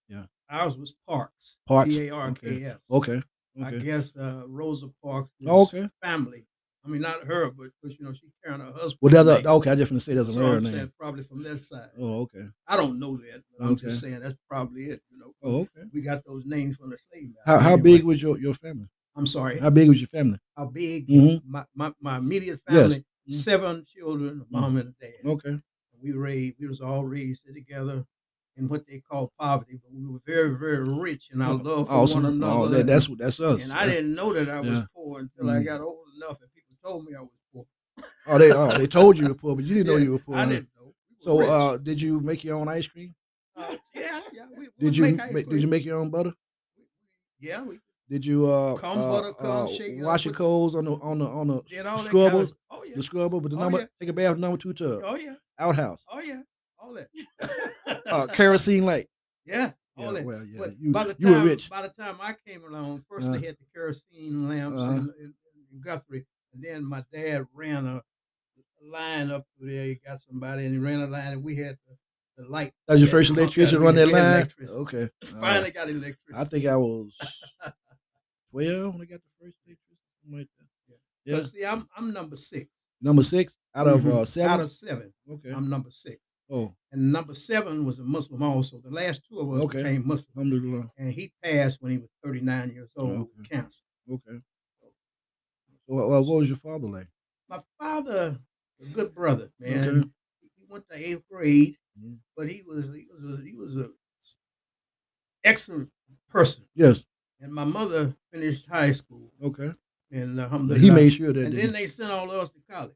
[0.07, 0.25] Yeah.
[0.49, 1.57] Ours was Parks.
[1.65, 2.81] Parks, P A R K S.
[2.91, 3.21] Okay,
[3.63, 5.89] I guess uh, Rosa Parks was Oh, okay.
[6.01, 6.45] family.
[6.83, 8.99] I mean, not her, but you know she carrying her husband.
[9.01, 9.71] Well, that's a, okay.
[9.71, 10.71] I just want to say that's a so rare name.
[10.71, 11.89] saying probably from that side.
[11.97, 12.47] Oh, okay.
[12.67, 15.01] I don't know that, but I'm just saying that's probably it.
[15.09, 15.87] You know, Oh, okay.
[15.91, 17.31] we got those names from the slave.
[17.45, 17.81] How how anyway.
[17.97, 18.87] big was your, your family?
[19.15, 19.57] I'm sorry.
[19.59, 20.37] How big was your family?
[20.55, 21.07] How big?
[21.07, 21.41] Mhm.
[21.47, 23.33] My, my my immediate family, Mhm.
[23.33, 25.25] seven children, a mom and a dad.
[25.25, 25.59] Okay.
[26.05, 28.05] We raised, we was all raised together
[28.57, 31.93] in what they call poverty, but we were very, very rich in our love for
[31.93, 32.23] Awesome.
[32.23, 32.53] one another.
[32.53, 33.59] Oh, that, and- that's that's us.
[33.63, 34.85] and I didn't know that I was Yeah.
[34.95, 35.65] poor until I Mhm.
[35.65, 37.65] got old enough and people told me I was poor.
[38.27, 40.19] Oh, they oh they told you you were poor, but you didn't know you were
[40.19, 40.35] poor.
[40.35, 40.49] I huh?
[40.51, 40.93] didn't know.
[41.09, 43.15] We So, uh, did you make your own ice cream?
[43.55, 44.45] Uh, yeah, yeah.
[44.55, 46.33] We, we Did you make ice did you make your own butter?
[47.39, 50.37] Yeah, we Did you uh, Cum uh, butter, cum uh, shake, uh, wash your put-
[50.37, 52.53] clothes on the on the on the did all that scrubber, kind of.
[52.69, 52.95] Oh yeah.
[52.95, 53.85] the scrubber, but the Oh, number yeah.
[53.99, 55.35] take a bath with number two tub, Oh yeah.
[55.59, 56.41] Outhouse, Oh yeah.
[56.79, 57.09] All that.
[58.11, 59.07] uh, kerosene light.
[59.45, 59.71] yeah.
[59.97, 60.25] Yeah, All that.
[60.25, 61.69] well, yeah, but you, by the you were time rich.
[61.69, 63.31] by the time I came along, 1st Uh-huh.
[63.39, 64.91] they had the kerosene lamps Uh-huh.
[64.91, 65.33] in, in,
[65.71, 68.01] in Guthrie, and then my dad ran a
[68.83, 69.85] line up through there.
[69.85, 72.73] He got somebody and he ran a line, and we had the, the light.
[72.87, 74.47] That was your first electrician run that line.
[74.69, 75.41] Okay, right.
[75.41, 76.35] Finally got electricity.
[76.35, 77.15] I think I was
[78.51, 79.97] twelve when I got the first electricity.
[80.31, 80.47] like.
[80.87, 82.67] But Yeah, see, I'm I'm number six
[83.01, 84.11] number six out of Mhm.
[84.21, 84.51] uh, seven.
[84.51, 85.51] Out of seven, okay.
[85.51, 86.21] I'm number six.
[86.49, 88.79] oh, And number seven was a Muslim also.
[88.79, 89.83] The last two of us Okay.
[89.83, 90.89] became Muslim.
[90.97, 93.55] And he passed when he was 39 years old with Okay.
[93.55, 93.83] cancer.
[94.09, 94.39] Okay.
[95.87, 97.07] So, uh, what was your father like?
[97.49, 98.39] My father,
[98.79, 99.89] a good brother, man.
[99.99, 100.09] Okay.
[100.59, 102.19] He went to eighth grade, Mhm.
[102.35, 103.91] but he was he was a, he was a
[105.43, 105.91] excellent
[106.29, 106.63] person.
[106.75, 107.03] Yes.
[107.39, 109.73] And my mother finished high school, Okay.
[110.11, 111.45] and alhamdulillah, he made sure that.
[111.47, 112.95] and then they sent all of us to college.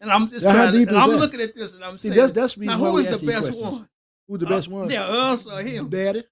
[0.00, 1.16] And I'm just trying to, and I'm that?
[1.18, 3.56] looking at this and I'm See, saying, that's that's now who we the best questions.
[3.62, 3.88] one?
[4.28, 4.90] Who's the Uh, best one?
[4.90, 5.88] Yeah, us or him?
[5.88, 6.24] Daddy,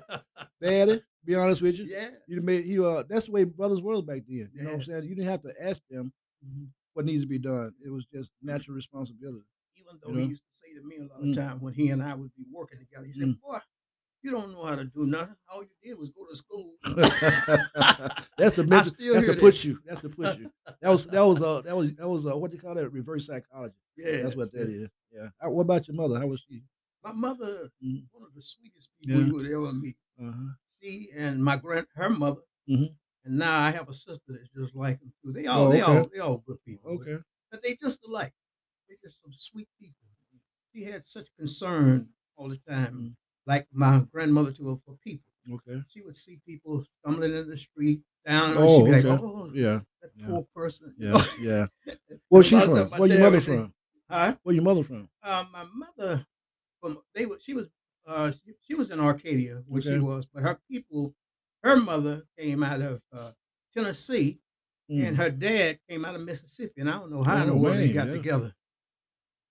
[0.62, 1.02] daddy.
[1.24, 1.84] Be honest with you.
[1.84, 2.08] yeah.
[2.26, 4.48] You made you uh that's the way brothers were back then.
[4.54, 5.02] You know what I'm saying?
[5.04, 6.12] You didn't have to ask them
[6.46, 6.68] Mhm.
[6.94, 7.74] what needs to be done.
[7.84, 9.44] It was just natural responsibility.
[9.76, 11.90] Even though You he used to say to me a lot of time when he
[11.90, 13.40] and I would be working together, he said, Mm.
[13.40, 13.58] "Boy,
[14.22, 15.36] you don't know how to do nothing.
[15.52, 16.74] All you did was go to school."
[18.36, 19.78] that's the I mental, still that's to push you.
[19.86, 20.50] That's to push you.
[20.80, 22.88] That was that was uh that was that was uh what do you call that?
[22.90, 23.74] Reverse psychology.
[23.96, 24.88] Yeah, That's what that is.
[25.12, 25.28] Yeah.
[25.40, 26.18] How, what about your mother?
[26.18, 26.62] How was she?
[27.02, 28.04] My mother, Mhm.
[28.12, 29.26] one of the sweetest people Yeah.
[29.26, 29.96] you would ever meet.
[30.22, 30.52] Uh-huh.
[30.82, 32.94] She and my grand, her mother, Mhm.
[33.24, 35.32] and now I have a sister that's just like them too.
[35.32, 36.90] They all, Oh, they all, they all good people.
[36.92, 37.16] Okay.
[37.50, 38.32] but they just alike.
[38.88, 39.96] They just some sweet people.
[40.74, 43.16] She had such concern all the time, Mm.
[43.50, 45.26] Like my grandmother to her for people.
[45.52, 45.82] Okay.
[45.88, 49.24] She would see people stumbling in the street down, and Oh, she'd be like, okay.
[49.24, 49.80] "Oh, Yeah.
[50.00, 50.26] that Yeah.
[50.26, 51.10] poor person." Yeah.
[51.10, 51.24] know?
[51.48, 51.66] Yeah.
[52.28, 52.88] Where a she from?
[52.90, 53.74] Where your mother would say, from?
[54.08, 54.36] Huh?
[54.44, 55.08] Where your mother from?
[55.22, 56.24] Uh, my mother,
[56.80, 57.66] from they were, she was,
[58.06, 59.94] uh, she, she was in Arcadia where Okay.
[59.94, 61.12] she was, but her people,
[61.64, 63.32] her mother came out of uh,
[63.74, 64.38] Tennessee,
[64.88, 65.20] and Mm.
[65.22, 67.78] her dad came out of Mississippi, and I don't know how in the Oh, world
[67.78, 68.12] they got yeah.
[68.14, 68.54] together.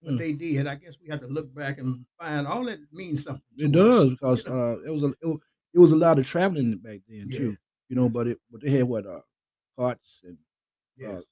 [0.02, 0.18] But Mm.
[0.18, 0.66] they did.
[0.68, 3.44] I guess we had to look back and find all that means something.
[3.58, 4.54] It to us, does you because know?
[4.54, 5.40] uh, it was a it,
[5.74, 7.38] it was a lot of traveling back then Yeah.
[7.38, 7.58] too.
[7.90, 9.22] You know, but it but they had what uh,
[9.78, 10.38] carts and
[10.98, 11.26] yes.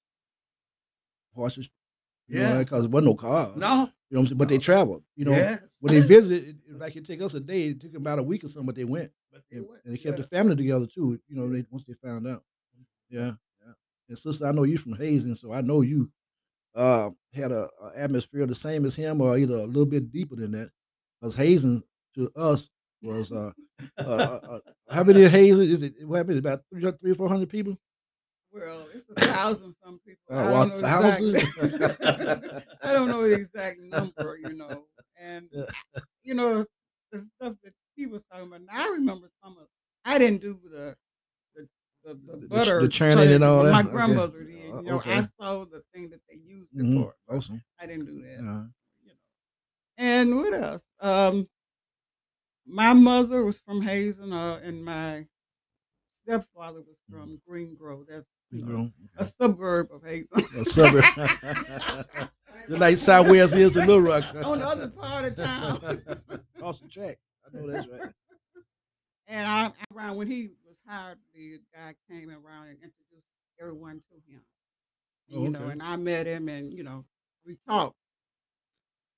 [1.34, 1.70] horses.
[2.28, 2.58] You Yeah.
[2.60, 3.54] because there wasn't no car.
[3.56, 3.90] no.
[4.10, 4.38] You know what I'm saying?
[4.38, 5.04] But they traveled.
[5.18, 5.62] You know, yes.
[5.82, 7.68] when they visited, it, like it take us a day.
[7.70, 9.98] It took about a week or something, but they went But they went, and they
[9.98, 10.22] kept yeah.
[10.24, 11.20] the family together too.
[11.28, 12.44] You know, they, once they found out.
[13.10, 13.34] Yeah,
[13.66, 13.74] yeah.
[14.10, 16.10] And sister, I know you from Hazen, so I know you
[16.78, 20.36] uh, had a, a atmosphere the same as him, or either a little bit deeper
[20.36, 20.70] than that.
[21.20, 21.84] Because Hazen
[22.16, 22.70] to us
[23.02, 23.52] was uh,
[23.98, 24.60] uh, uh, uh,
[24.90, 25.94] how many Hazen is it?
[26.08, 26.38] What happened?
[26.40, 27.78] About three, three or four hundred people.
[28.52, 30.24] Well, it's a thousand some people.
[30.32, 32.62] Uh, I don't know exactly.
[32.84, 34.86] I don't know the exact number, you know.
[35.20, 35.66] And Yeah.
[36.24, 36.66] you know,
[37.12, 38.62] the stuff that he was talking about.
[38.62, 39.68] Now I remember some of
[40.06, 40.96] I didn't do the
[41.56, 41.68] the
[42.04, 43.72] the, the, The- the butter the churning and all that.
[43.72, 44.52] My grandmother Okay.
[44.78, 44.80] Did.
[44.80, 45.18] Uh, You know, okay.
[45.18, 47.04] I saw the thing that they used it Mhm.
[47.04, 47.16] for.
[47.30, 47.64] Awesome.
[47.80, 48.40] I didn't do that.
[48.40, 48.66] Uh,
[49.02, 49.14] You know.
[49.98, 50.84] And what else?
[51.00, 51.48] Um
[52.66, 55.26] my mother was from Hazen, uh, and my
[56.12, 58.06] stepfather was from Green Grove.
[58.10, 58.94] That's you know, grown.
[59.18, 60.40] a suburb of Hazen.
[60.58, 61.04] A suburb.
[62.68, 64.24] Just like Southwest is to Little Rock.
[64.44, 66.04] On the other part of town.
[66.58, 67.18] Across the track.
[67.46, 68.12] I know that's right.
[69.28, 73.28] And I around when he was hired, the guy came around and introduced
[73.62, 74.42] everyone to him.
[75.30, 77.06] You know, and I met him and, you know,
[77.46, 77.98] we talked.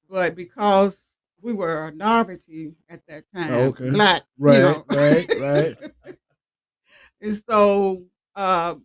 [0.10, 3.90] But because we were a novelty at that time, okay.
[3.92, 4.86] black, Right, you know.
[4.90, 5.78] right, right.
[7.22, 8.04] and so
[8.36, 8.76] uh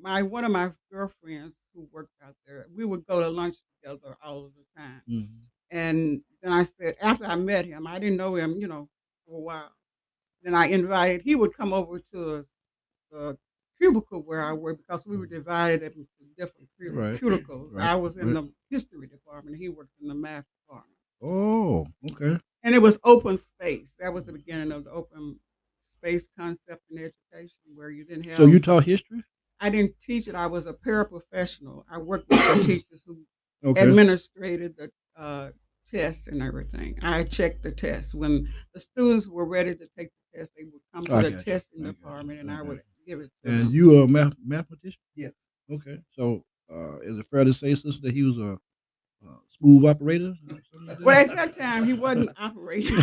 [0.00, 4.16] my one of my girlfriends who worked out there, we would go to lunch together
[4.22, 5.02] all of the time.
[5.08, 5.26] Mhm.
[5.70, 8.88] And then I said, after I met him, I didn't know him, you know,
[9.26, 9.72] for a while.
[10.42, 12.46] Then I invited, he would come over to
[13.10, 13.38] the
[13.80, 17.74] cubicle where I worked because we were divided into different Right, cubicles.
[17.74, 18.34] right, I was in right.
[18.34, 20.96] the history department, he worked in the math department.
[21.22, 22.38] Oh, okay.
[22.62, 23.94] And it was open space.
[23.98, 25.38] That was the beginning of the open
[25.82, 28.38] space concept in education where you didn't have.
[28.38, 29.22] So you taught history?
[29.60, 30.34] I didn't teach it.
[30.34, 31.84] I was a paraprofessional.
[31.90, 33.18] I worked with the teachers who
[33.62, 33.82] Okay.
[33.82, 35.50] administrated the uh,
[35.86, 36.98] tests and everything.
[37.02, 38.14] I checked the tests.
[38.14, 41.42] When the students were ready to take the test, they would come to I the
[41.44, 42.80] testing department and I would
[43.18, 45.00] give And you are a math- mathematician?
[45.14, 45.32] Yes.
[45.70, 45.98] Okay.
[46.12, 48.52] So uh, is it fair to say, sister, that he was a,
[49.26, 50.32] uh smooth operator?
[50.48, 52.96] or like Well, at that time, he wasn't operating.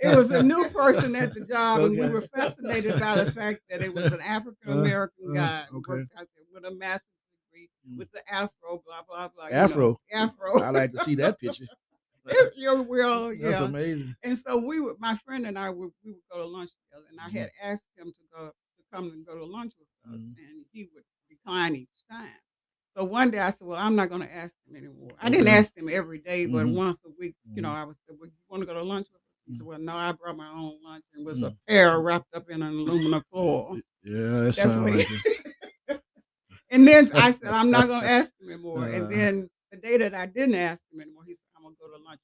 [0.00, 3.60] it was a new person at the job, and we were fascinated by the fact
[3.70, 5.92] that it was an African American uh, guy who okay.
[5.92, 7.08] worked out there with a master's
[7.50, 7.98] degree, Mm.
[7.98, 9.46] with the afro, blah blah blah.
[9.46, 10.00] you know, Afro.
[10.12, 10.60] afro.
[10.62, 11.66] I like to see that picture.
[12.26, 13.66] It's your will, That's yeah.
[13.66, 14.14] amazing.
[14.22, 17.06] And so we would, my friend and I would, we would go to lunch together,
[17.10, 17.38] and I Mm-hmm.
[17.38, 20.36] had asked him to go to come and go to lunch with us, Mhm.
[20.38, 22.28] and he would decline each time.
[22.96, 25.48] So one day I said, "Well, I'm not going to ask him anymore." I didn't
[25.48, 26.74] ask him every day, but Mhm.
[26.74, 27.76] once a week, you know, Mhm.
[27.76, 29.56] I was, "Well, you want to go to lunch with us?" He Mm.
[29.58, 31.56] said, "Well, no, I brought my own lunch, and it was a Mm.
[31.68, 35.22] pear wrapped up in an aluminum foil." Yeah, that That's what like it.
[36.70, 38.88] and then I said, "I'm not going to ask him anymore." Uh.
[38.88, 41.96] and then the day that I didn't ask him anymore, he said, "I'm to go
[41.96, 42.20] to lunch."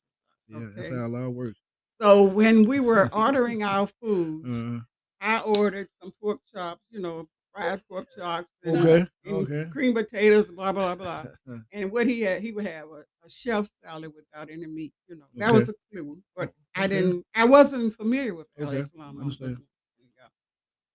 [0.48, 1.60] Yeah, that's how how law works.
[2.00, 4.80] So when we were ordering our food, Uh,
[5.20, 9.70] I ordered some pork chops, you know, fried pork chops and, okay, and okay.
[9.70, 11.26] cream potatoes, blah blah blah.
[11.72, 14.94] And what he had, he would have a, a chef salad without any meat.
[15.08, 15.58] You know, that Okay.
[15.58, 16.22] was a clue.
[16.36, 19.18] But I didn't, I wasn't familiar with Al Okay, Islam.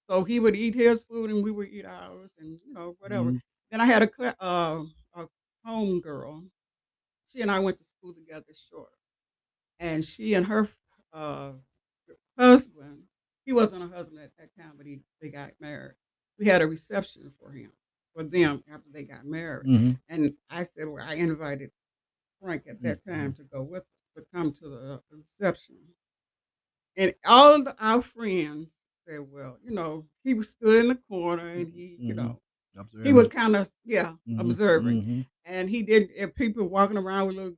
[0.09, 3.29] So he would eat his food and we would eat ours, and you know whatever.
[3.29, 3.39] Mhm.
[3.71, 5.27] Then I had a uh, a
[5.65, 6.43] home girl.
[7.29, 8.91] She and I went to together, short,
[9.79, 10.67] and she and her
[11.13, 11.51] uh,
[12.37, 13.03] husband.
[13.45, 15.95] He wasn't a husband at that time, but he they got married.
[16.37, 17.71] We had a reception for him,
[18.13, 19.67] for them after they got married.
[19.67, 19.99] Mhm.
[20.09, 21.71] And I said, well, I invited
[22.41, 23.11] Frank at that Mm-hmm.
[23.11, 25.77] time to go with us, to come to the reception.
[26.95, 28.71] And all of our friends
[29.07, 32.17] said, well, you know, he was stood in the corner and he, you Mhm.
[32.17, 32.41] know,
[33.03, 35.01] he was kind of, yeah, Mhm, observing.
[35.01, 35.25] mhm.
[35.45, 37.57] And he did, and people walking around with little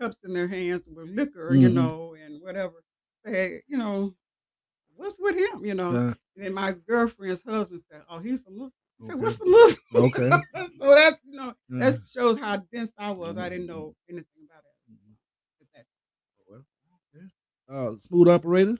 [0.00, 1.74] cups in their hands with liquor, you Mhm.
[1.74, 2.84] know, and whatever.
[3.24, 4.14] Say, you know,
[4.96, 5.90] what's with him, you know?
[5.92, 8.72] Uh, And then my girlfriend's husband said, oh, he's a Muslim.
[9.00, 9.22] I said, Okay.
[9.22, 9.80] what's a Muslim?
[9.94, 10.30] okay.
[10.80, 11.90] so that you know Yeah.
[11.90, 13.36] that shows how dense I was.
[13.36, 13.68] I didn't Mhm.
[13.68, 14.92] know anything about it.
[14.92, 15.16] Mhm.
[15.74, 15.86] at
[16.48, 16.64] Well,
[17.14, 17.26] okay.
[17.68, 18.78] Uh, smooth operator.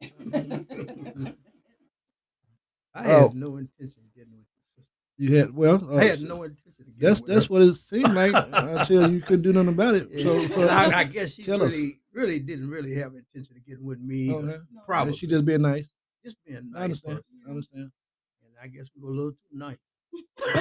[2.94, 3.22] I Oh.
[3.28, 4.94] had no intention of getting with the sister.
[5.18, 5.84] You had well.
[5.90, 6.63] Uh, I had no intention
[6.98, 7.52] That's that's her.
[7.52, 10.08] what it seemed like until you couldn't do nothing about it.
[10.12, 11.70] Yeah, So, and I, I guess she tell us.
[11.72, 14.28] really, really didn't really have intention of getting with me.
[14.30, 14.36] either.
[14.36, 14.58] Okay.
[14.72, 14.80] No.
[14.86, 15.88] Probably she just being nice.
[16.24, 17.20] just being a I nice understand.
[17.46, 17.90] I understand.
[18.42, 19.78] And I guess we were a little too nice.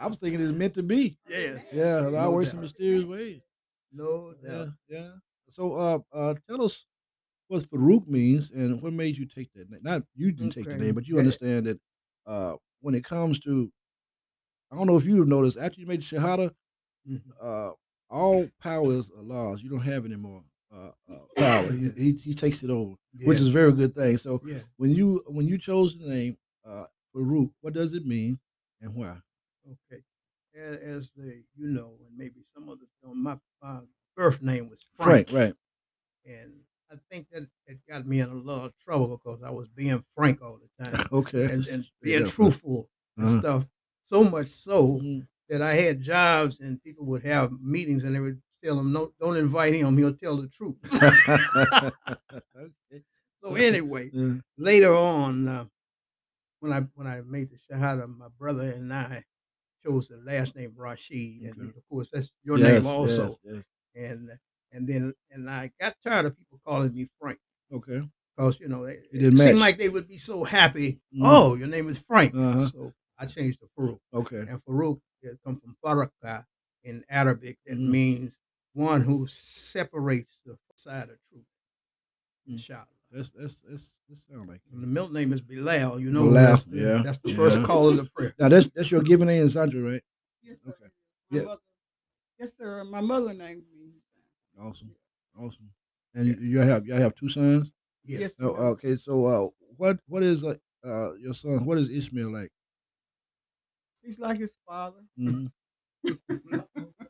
[0.00, 1.18] I was thinking it's meant to be.
[1.28, 1.60] Yes.
[1.72, 3.40] Yeah, it No all works in mysterious ways.
[3.92, 4.68] No Yeah, doubt.
[4.88, 5.08] yeah.
[5.48, 6.84] So, uh, uh, tell us
[7.48, 9.80] what Farouk means and what made you take that name.
[9.82, 11.20] Not you didn't take the name, but you Yeah.
[11.20, 11.80] understand that
[12.26, 13.72] uh, when it comes to,
[14.70, 16.54] I don't know if you've noticed after you made Shahada,
[17.08, 17.22] Mhm.
[17.40, 17.72] uh,
[18.10, 19.62] all power is Allah's.
[19.62, 21.70] You don't have any more uh, uh, power.
[21.72, 24.18] He, he he takes it over, which is a very good thing.
[24.18, 24.60] So Yeah.
[24.76, 28.38] when you when you chose the name uh, Farouk, what does it mean
[28.80, 29.16] and why?
[29.66, 30.02] Okay.
[30.54, 33.16] As, as the you know, and maybe some others don't.
[33.22, 33.80] My, my
[34.16, 35.54] birth name was Frank, Frank, right?
[36.26, 36.52] and
[36.90, 40.04] I think that it got me in a lot of trouble because I was being
[40.14, 41.44] frank all the time Okay.
[41.44, 43.40] and, and being truthful and Uh-huh.
[43.40, 43.66] stuff.
[44.08, 45.26] So much so Mhm.
[45.50, 49.12] that I had jobs and people would have meetings and they would tell them, no,
[49.20, 49.96] don't invite him.
[49.98, 50.76] He'll tell the truth.
[50.82, 51.92] okay.
[53.42, 54.34] so anyway, Yeah.
[54.56, 55.64] later on, uh,
[56.60, 59.24] when I when I made the shahada, my brother and I
[59.84, 63.28] chose the last name Rasheed, and of course that's your Yes, name also.
[63.28, 63.64] yes, yes.
[63.94, 64.30] And
[64.72, 67.38] and then and I got tired of people calling me Frank
[67.72, 68.02] Okay.
[68.36, 71.00] because you know it, it didn't seemed like they would be so happy.
[71.14, 71.22] Mhm.
[71.24, 72.34] Oh, your name is Frank.
[72.34, 72.68] Uh-huh.
[72.68, 74.40] So I changed to Farouk, Okay.
[74.40, 76.44] and Farouk it comes from Faraka
[76.84, 77.58] in Arabic.
[77.66, 77.88] That Mhm.
[77.90, 78.38] means
[78.74, 81.44] one who separates the side of truth.
[82.46, 82.86] Inshallah.
[83.10, 85.98] That's that's that's that sound like And the middle name is Bilal.
[86.00, 88.34] You know, Bilal, that's the, yeah, that's the first call of the prayer.
[88.38, 90.02] now that's that's your given name, Sandra, right?
[90.42, 90.70] Yes, sir.
[90.70, 90.90] Okay.
[91.30, 91.44] My Yeah.
[91.44, 91.60] mother,
[92.38, 92.84] yes, sir.
[92.84, 93.92] My mother named me.
[94.58, 94.94] Awesome,
[95.38, 95.70] awesome.
[96.14, 97.70] And you, you have you have two sons.
[98.04, 98.20] Yes.
[98.20, 98.34] Yes.
[98.40, 101.64] Oh, okay, so uh, what what is uh, uh your son?
[101.64, 102.50] What is Ishmael like?
[104.08, 105.04] He's like his father.
[105.18, 105.52] Mhm.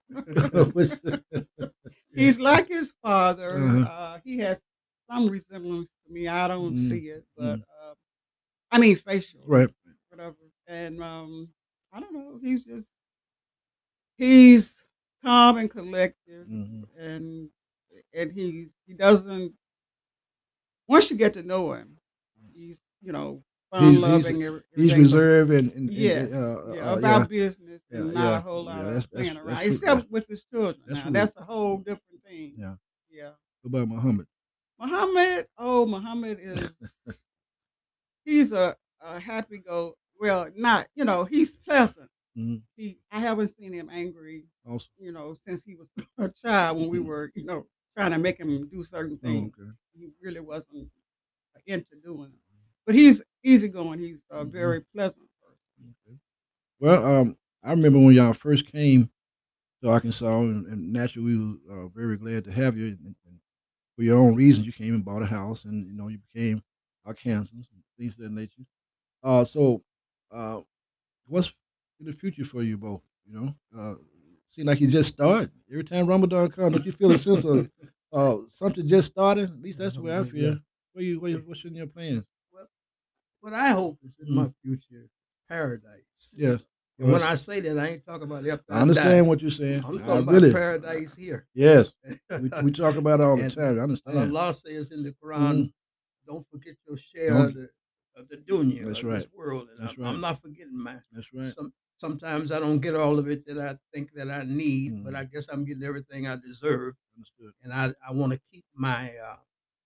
[2.15, 3.59] He's like his father.
[3.59, 3.85] Uh-huh.
[3.85, 4.61] Uh, he has
[5.11, 6.29] some resemblance to me.
[6.29, 6.81] I don't Mhm.
[6.81, 7.95] see it, but uh,
[8.71, 9.71] I mean facial, right.
[10.11, 10.37] whatever.
[10.67, 11.55] And um,
[11.93, 12.39] I don't know.
[12.43, 12.89] He's just
[14.17, 14.85] he's
[15.23, 17.51] calm and collected, hmm and
[18.15, 19.55] and he he doesn't.
[20.89, 21.99] Once you get to know him,
[22.53, 27.21] he's you know He's- he's- He's reserved and, and, and Yes, uh, yeah, uh, about
[27.21, 27.27] yeah.
[27.27, 29.89] business and Yeah, not yeah, a whole lot that's- of playing that's- around, that's true,
[29.93, 30.83] except with his children.
[30.87, 32.55] That's now that's a whole different thing.
[32.57, 32.77] Yeah.
[33.11, 33.31] yeah.
[33.63, 34.27] What about Muhammad?
[34.81, 36.73] Muhammad, oh, Muhammad is
[38.25, 39.97] he's a, a happy go.
[40.21, 42.09] Well, not you know he's pleasant.
[42.39, 42.63] Mhm.
[42.77, 44.45] He I haven't seen him angry.
[44.67, 47.65] Also, You know since he was a child when we were you know
[47.97, 49.53] trying to make him do certain oh, things.
[49.59, 49.71] okay.
[49.95, 50.89] He really wasn't
[51.67, 52.33] into doing them.
[52.87, 54.01] But he's easygoing.
[54.01, 54.51] He's a Mhm.
[54.53, 55.95] very pleasant person.
[56.07, 56.19] Okay.
[56.81, 59.11] Well, um, I remember when y'all first came
[59.83, 62.89] to Arkansas, and, and naturally we were uh, very glad to have you.
[62.89, 63.41] And, and
[63.97, 66.63] for your own reasons, you came and bought a house, and you know you became
[67.07, 68.65] Arkansans and things of that nature.
[69.23, 69.85] Uh, so,
[70.33, 70.61] uh,
[71.27, 71.59] what's
[72.01, 73.03] in the future for you both?
[73.27, 73.95] You know, uh,
[74.49, 75.53] seem like you just started.
[75.71, 77.71] Every time Ramadan comes, don't you feel a sense of
[78.13, 79.51] uh, something just started?
[79.51, 80.57] At least that's the way I feel.
[80.93, 82.25] What you, what you, what's in your plans?
[83.41, 85.09] What I hope is in my future
[85.49, 86.35] paradise.
[86.37, 86.61] Yes,
[86.99, 89.29] And when I say that, I ain't talking about after I understand die.
[89.29, 89.83] what you're saying.
[89.87, 91.47] I'm I talking about really, paradise here.
[91.55, 91.91] yes.
[92.41, 93.79] We, we talk about it all the time.
[93.79, 94.19] I understand.
[94.19, 95.73] Allah says in the Quran,
[96.27, 97.69] don't forget your share Don't- of the,
[98.17, 99.21] of the dunya, That's right.
[99.23, 99.69] this world.
[99.71, 100.11] And That's I'm, right.
[100.15, 101.01] I'm not forgetting mine.
[101.13, 101.55] That's right.
[101.55, 105.15] Some, sometimes I don't get all of it that I think that I need, but
[105.15, 105.17] Mhm.
[105.19, 106.95] I guess I'm getting everything I deserve.
[107.17, 107.53] Understood.
[107.63, 109.37] And I, I want to keep my uh,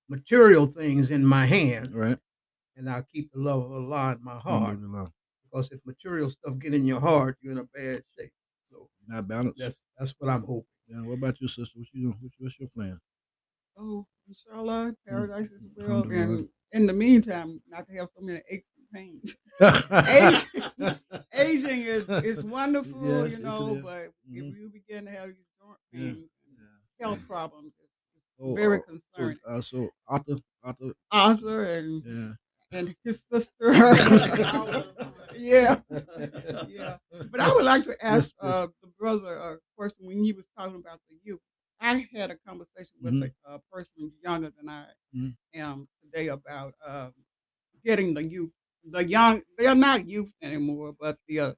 [0.08, 2.18] material things in my hand, right.
[2.76, 4.78] And I'll keep the love of Allah in my heart.
[5.44, 8.32] Because if material stuff get in your heart, you're in a bad shape.
[8.70, 9.58] So Not balanced.
[9.58, 10.66] that's that's what I'm hoping.
[10.88, 11.02] Yeah.
[11.02, 11.78] What about your sister?
[11.78, 12.16] What you doing?
[12.20, 12.98] What's, what's your plan?
[13.78, 16.02] Oh, inshallah, paradise as well.
[16.10, 19.36] And in the meantime, not to have so many aches and pains.
[20.06, 20.46] Aging,
[21.34, 23.82] aging is is wonderful, Yes, yes, you know, is.
[23.82, 24.56] but if Mhm.
[24.56, 26.56] you begin to have these joint Yeah, pains, and
[27.00, 27.90] health problems, it's,
[28.40, 29.38] Oh, very uh, concerning.
[29.44, 32.32] So, uh, so Arthur, Arthur, Arthur and yeah.
[32.72, 33.72] And his sister,
[35.32, 35.80] yeah,
[36.64, 36.96] yeah.
[37.30, 40.76] But I would like to ask uh, the brother a question when he was talking
[40.76, 41.40] about the youth.
[41.80, 43.22] I had a conversation with Mhm.
[43.22, 45.36] a, a person younger than I Mhm.
[45.54, 47.14] am today about um,
[47.84, 48.52] getting the youth,
[48.84, 49.42] the young.
[49.58, 51.54] They're not youth anymore, but the uh,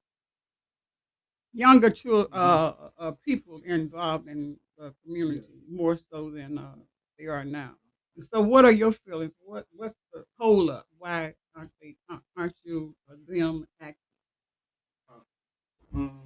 [1.53, 6.74] younger children, uh, uh, people involved in the community more so than uh,
[7.18, 7.74] they are now.
[8.20, 9.33] So, what are your feelings?
[9.40, 10.87] What What's the hold up?
[10.98, 11.96] Why aren't they?
[12.09, 13.96] aren't- Aren't you uh, them active?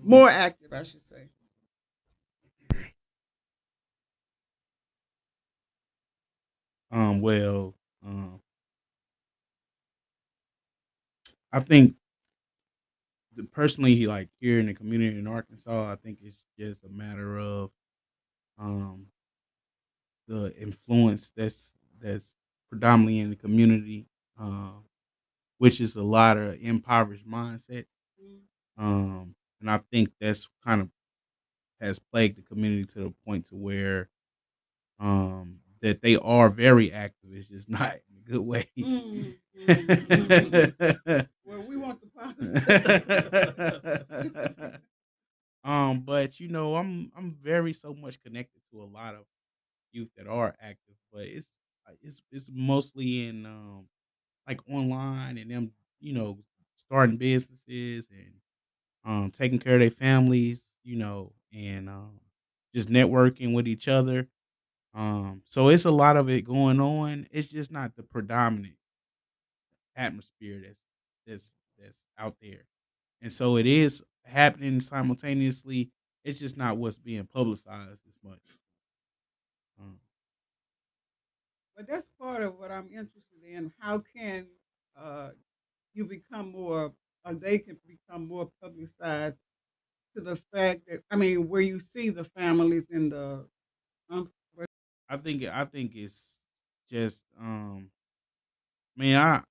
[0.02, 1.28] More active, I should say.
[6.90, 7.74] Um, well,
[8.04, 8.40] um,
[11.52, 11.96] I think
[13.34, 17.38] the, personally, like here in the community in Arkansas, I think it's just a matter
[17.38, 17.70] of
[18.58, 19.06] um
[20.28, 22.32] the influence that's that's
[22.70, 24.06] predominantly in the community,
[24.40, 24.72] uh,
[25.58, 27.86] which is a lot of impoverished mindset.
[28.76, 30.88] Um, and I think that's kind of
[31.80, 34.08] has plagued the community to the point to where
[35.00, 37.30] um that they are very active.
[37.32, 38.68] It's just not in a good way.
[38.78, 39.34] Mm,
[39.66, 41.28] mm, mm.
[41.44, 42.08] well, we want the
[44.48, 44.80] positive.
[45.64, 49.24] um, but you know, I'm I'm very so much connected to a lot of
[49.92, 51.54] youth that are active, but it's
[52.02, 53.88] it's it's mostly in um
[54.48, 56.38] like online and them, you know,
[56.76, 58.34] starting businesses and
[59.04, 62.20] um taking care of their families, you know, and um
[62.74, 64.28] just networking with each other.
[64.94, 67.28] Um, so it's a lot of it going on.
[67.32, 68.76] It's just not the predominant
[69.96, 70.80] atmosphere that's
[71.26, 72.64] that's that's out there.
[73.20, 75.90] And so it is happening simultaneously.
[76.24, 78.40] It's just not what's being publicized as much.
[79.80, 80.00] Um,
[81.78, 83.72] But that's part of what I'm interested in.
[83.80, 84.48] How can
[84.96, 85.32] uh,
[85.94, 89.38] you become more, or they can become more publicized
[90.16, 93.48] to the fact that, I mean, where you see the families in the,
[94.10, 94.32] um,
[95.08, 96.40] I think I think it's
[96.88, 97.90] just um
[98.96, 99.44] I mean I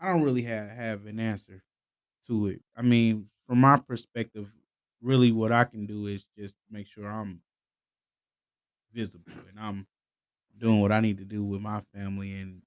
[0.00, 1.62] I don't really have have an answer
[2.26, 2.62] to it.
[2.76, 4.52] I mean, from my perspective,
[5.00, 7.42] really what I can do is just make sure I'm
[8.92, 9.86] visible and I'm
[10.58, 12.62] doing what I need to do with my family and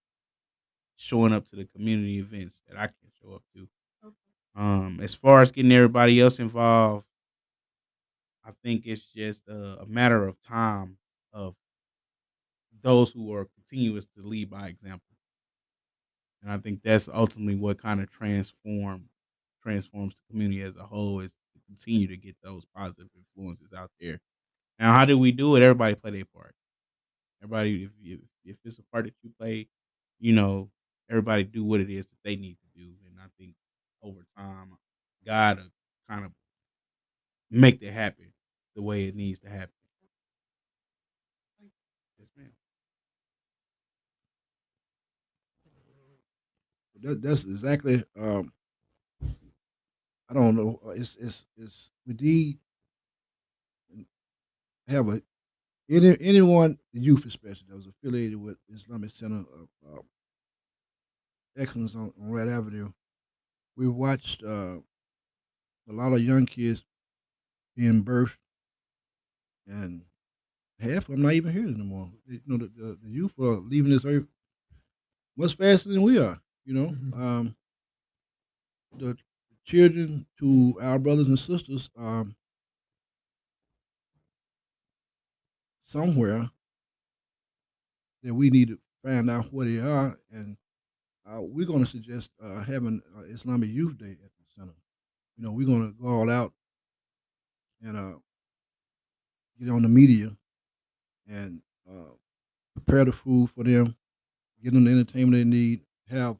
[0.95, 3.67] showing up to the community events that I can show up to.
[4.05, 4.15] okay.
[4.55, 7.05] Um, as far as getting everybody else involved,
[8.45, 10.97] I think it's just a, a matter of time
[11.33, 11.55] of
[12.81, 15.15] those who are continuous to lead by example.
[16.41, 19.09] And I think that's ultimately what kind of transform
[19.61, 23.91] transforms the community as a whole is to continue to get those positive influences out
[23.99, 24.19] there.
[24.79, 25.61] Now, how do we do it?
[25.61, 26.55] Everybody play their part.
[27.43, 29.67] Everybody, if if, if it's a part that you play,
[30.19, 30.69] you know,
[31.09, 32.89] everybody do what it is that they need to do.
[33.07, 33.55] And I think
[34.03, 34.73] over time,
[35.25, 35.71] God will
[36.09, 36.31] kind of
[37.51, 38.33] make that happen
[38.75, 39.69] the way it needs to happen.
[42.19, 42.51] Yes, ma'am.
[47.01, 48.03] That, that's exactly.
[48.19, 48.53] Um,
[50.29, 50.79] I don't know.
[50.85, 52.59] uh, It's it's it's we need
[54.87, 55.21] have a
[55.91, 60.01] any anyone the youth especially that was affiliated with Islamic Center of uh,
[61.57, 62.91] Excellence on, on Red Avenue.
[63.75, 64.79] We watched uh,
[65.87, 66.85] a lot of young kids
[67.75, 68.37] being birthed,
[69.67, 70.03] and
[70.79, 72.11] half of them not even here anymore.
[72.27, 74.27] You know, the, the, the youth are leaving this earth
[75.35, 76.39] much faster than we are.
[76.65, 77.13] You know, Mhm.
[77.13, 77.55] um,
[78.93, 79.17] the
[79.63, 82.35] children to our brothers and sisters um,
[85.91, 86.49] somewhere
[88.23, 90.55] that we need to find out where they are, and
[91.25, 94.73] uh, we're going to suggest uh, having uh, Islamic Youth Day at the center.
[95.37, 96.53] You know, we're going to go all out
[97.83, 98.13] and uh,
[99.59, 100.35] get on the media
[101.27, 102.13] and uh,
[102.75, 103.95] prepare the food for them,
[104.63, 106.37] get them the entertainment they need, have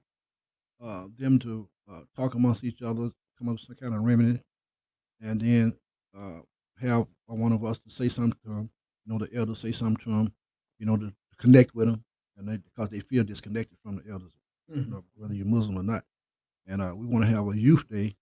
[0.84, 1.68] uh, them to
[2.16, 4.42] talk amongst each other, come up with some kind of remedy,
[5.22, 5.76] and then
[6.80, 8.70] have one of us to say something to them.
[9.06, 10.34] You know, the elders say something to them.
[10.80, 12.06] You know, to, connect with them,
[12.38, 14.34] and they, because they feel disconnected from the elders,
[14.76, 14.90] you Mhm.
[14.92, 16.06] know, whether you're Muslim or not.
[16.68, 18.16] And uh, we want to have a youth day,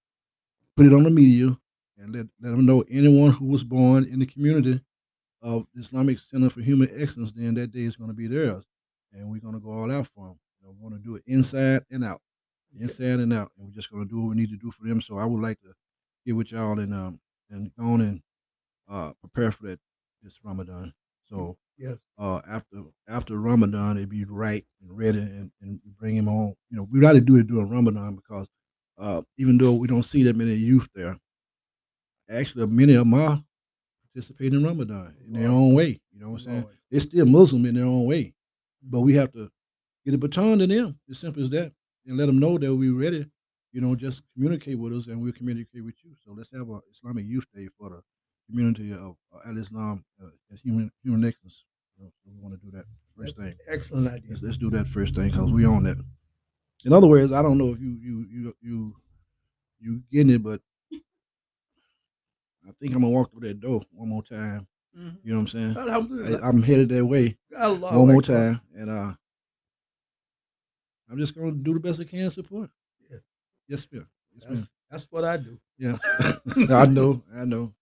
[0.77, 1.57] put it on the media,
[1.97, 4.81] and let let them know anyone who was born in the community
[5.41, 8.65] of the Islamic Center for Human Excellence, then that day is going to be theirs,
[9.13, 10.39] and we're going to go all out for them.
[10.61, 12.21] You know, we're going to do it inside and out,
[12.73, 14.87] inside and out, and we're just going to do what we need to do for
[14.87, 15.01] them.
[15.01, 15.73] So I would like to
[16.25, 18.23] get with y'all and um and go on and
[18.87, 19.79] uh prepare for that
[20.23, 20.93] this Ramadan.
[21.29, 21.97] So Yes.
[22.17, 26.55] uh after after Ramadan, it'd be right and ready and, and bring him on.
[26.69, 28.47] You know, we got to do it during Ramadan because
[28.97, 31.17] uh even though we don't see that many youth there,
[32.29, 33.43] actually many of them are
[34.03, 35.99] participating in Ramadan in their own way.
[36.11, 36.61] You know what I'm saying?
[36.63, 36.77] Lord.
[36.91, 38.33] They're still Muslim in their own way,
[38.83, 39.49] but we have to
[40.05, 40.99] get a baton to them.
[41.09, 41.71] As simple as that,
[42.05, 43.25] and let them know that we're ready.
[43.71, 46.11] You know, just communicate with us, and we'll communicate with you.
[46.25, 48.01] So let's have a Islamic Youth Day for the
[48.49, 51.65] community of Al Islam uh, as human human excellence.
[51.97, 52.85] You know, so we want to do that
[53.17, 53.57] first That's thing.
[53.67, 54.31] excellent idea.
[54.31, 55.97] Let's, let's do that first thing because we own that.
[56.85, 58.95] In other words, I don't know if you you you you
[59.79, 60.61] you getting it, but
[62.67, 64.67] I think I'm gonna walk through that door one more time.
[64.97, 65.17] Mhm.
[65.23, 66.41] You know what I'm saying?
[66.41, 69.13] I, I'm headed that way one more time, and uh,
[71.09, 72.69] I'm just gonna do the best I can support.
[73.09, 73.17] Yeah.
[73.67, 74.05] Yes, sir.
[74.35, 74.49] Yes.
[74.49, 75.59] That's, that's what I do.
[75.77, 75.97] Yeah,
[76.69, 77.73] I know, I know.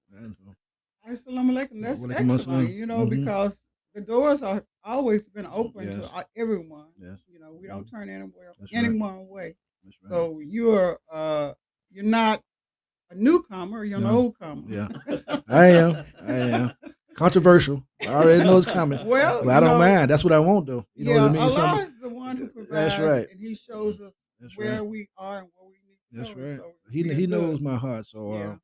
[1.10, 1.82] Assalamu alaikum.
[1.82, 2.74] That's Walaikum excellent, assalam.
[2.74, 3.10] you know, Mhm.
[3.10, 3.62] because
[3.94, 6.10] the doors are always been open to Yes.
[6.14, 6.88] uh, everyone.
[7.02, 8.84] Yes, You know, we don't turn anyone That's right.
[8.84, 9.56] anyone away.
[9.84, 10.10] that's right.
[10.10, 11.54] So you're uh
[11.92, 12.42] you're not
[13.10, 14.64] a newcomer, you're an old comer.
[14.68, 14.88] Yeah.
[15.48, 16.72] I am, I am
[17.16, 17.84] controversial.
[18.02, 20.12] I already know it's coming, well, but I don't know, mind.
[20.12, 20.86] That's what I want, though.
[20.94, 21.42] You know yeah, what I mean?
[21.42, 23.28] Allah Something- is the one who provides, That's right.
[23.32, 24.86] and He shows us That's where right.
[24.86, 26.42] we are and where we need to That's go.
[26.42, 26.58] right.
[26.58, 27.30] So He he good.
[27.30, 28.50] knows my heart, so Yeah.
[28.52, 28.56] uh,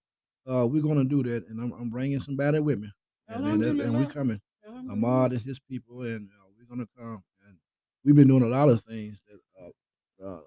[0.48, 2.92] uh, we're gonna do that, and I'm I'm bringing somebody with me,
[3.28, 4.42] and and, that, and we're coming.
[4.90, 7.58] Ahmad and his people, and uh, we're gonna come and
[8.04, 10.42] we've been doing a lot of things that uh, uh,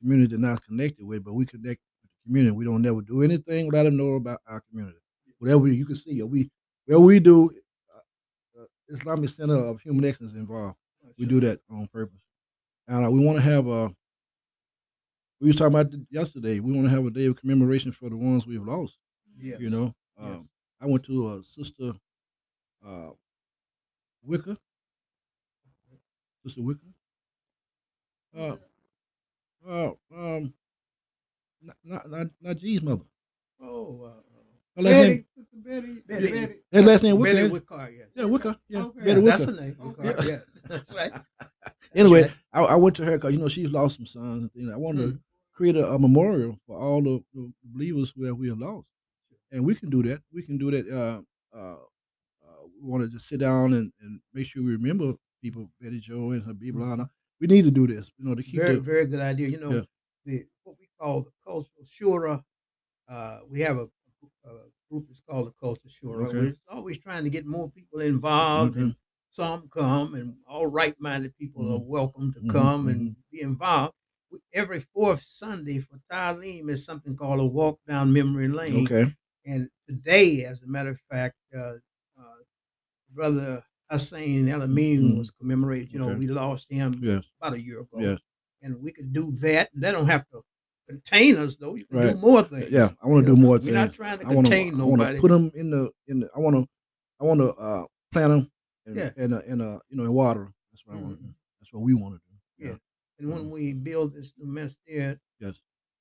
[0.00, 2.52] community not connected with, but we connect with the community.
[2.52, 4.98] We don't never do anything without them know about our community.
[5.38, 6.50] Whatever you can see, we
[6.86, 7.50] where we do
[7.94, 10.76] uh, uh, Islamic Center of Human Excellence involved.
[11.18, 12.20] We do that on purpose,
[12.88, 13.92] and uh, we want to have a.
[15.40, 16.60] We was talking about yesterday.
[16.60, 18.96] We want to have a day of commemoration for the ones we've lost.
[19.40, 19.60] Yes.
[19.60, 20.26] You know, Yes.
[20.36, 20.48] um,
[20.80, 21.92] I went to a sister
[22.86, 23.10] uh,
[24.22, 24.56] Wicker,
[26.44, 26.80] sister Wicker.
[28.36, 28.56] Uh,
[29.68, 30.52] uh, um,
[31.62, 33.02] not not not, not G's mother.
[33.60, 34.10] Oh, uh,
[34.76, 36.30] Her last name, Betty, Sister Betty, Betty.
[36.32, 36.54] Betty.
[36.72, 37.34] her last name Wicker.
[37.34, 37.66] Betty ain't it?
[37.66, 38.08] Wickar, yes.
[38.14, 38.56] Yeah, Wicker.
[38.68, 39.00] Yeah, Okay.
[39.04, 39.52] Betty That's Wicker.
[39.52, 39.76] her name.
[39.82, 40.02] Okay.
[40.02, 41.12] Wickar, yes, that's right.
[41.94, 42.30] Anyway, right.
[42.52, 44.70] I, I went to her because you know she's lost some sons and things.
[44.72, 45.12] I wanted Mm.
[45.14, 45.20] to
[45.52, 48.86] create a, a memorial for all the, the believers where we have lost,
[49.52, 50.22] and we can do that.
[50.32, 50.88] We can do that.
[50.88, 51.22] Uh,
[51.56, 51.74] uh,
[52.46, 56.00] uh, we want to just sit down and, and make sure we remember people, Betty
[56.00, 57.10] Joe and Habib Lana.
[57.40, 59.48] We need to do this, you know, to keep very, the very good idea.
[59.48, 59.82] You know, Yeah.
[60.26, 62.42] the what we call the cultural shura.
[63.08, 63.88] Uh, we have a,
[64.44, 64.52] a
[64.90, 66.28] group that's called the cultural shura.
[66.28, 66.38] Okay.
[66.38, 68.82] We're always trying to get more people involved, Okay.
[68.82, 68.96] and
[69.30, 71.72] some come, and all right-minded people Mhm.
[71.80, 73.94] are welcome to Mhm, come and be involved.
[74.52, 78.84] Every fourth Sunday for Talim is something called a walk down memory lane.
[78.84, 79.12] okay,
[79.50, 81.74] And today, as a matter of fact, uh,
[82.18, 82.38] uh,
[83.12, 85.18] Brother Hussein El Amin Mhm.
[85.18, 85.92] was commemorated.
[85.92, 86.18] You know, Okay.
[86.20, 87.98] we lost him yes, about a year ago.
[87.98, 88.20] yes,
[88.62, 89.72] And we could do that.
[89.74, 90.42] And they don't have to
[90.88, 91.74] contain us, though.
[91.74, 92.70] You can do more things.
[92.70, 92.90] yeah.
[93.02, 93.74] I want to do know, more We're things.
[93.74, 96.20] not trying to I want to, contain I want to put them in the in
[96.20, 96.30] the.
[96.34, 96.68] I want to,
[97.20, 98.52] I want to uh, plant them
[98.86, 99.12] in, Yeah.
[99.16, 100.52] in a in a you know in water.
[100.70, 101.18] That's what I want.
[101.18, 101.34] to do.
[101.60, 102.66] That's what we want to do.
[102.68, 102.76] Yeah.
[103.18, 103.50] And when Mhm.
[103.50, 105.56] we build this new minister, Yes.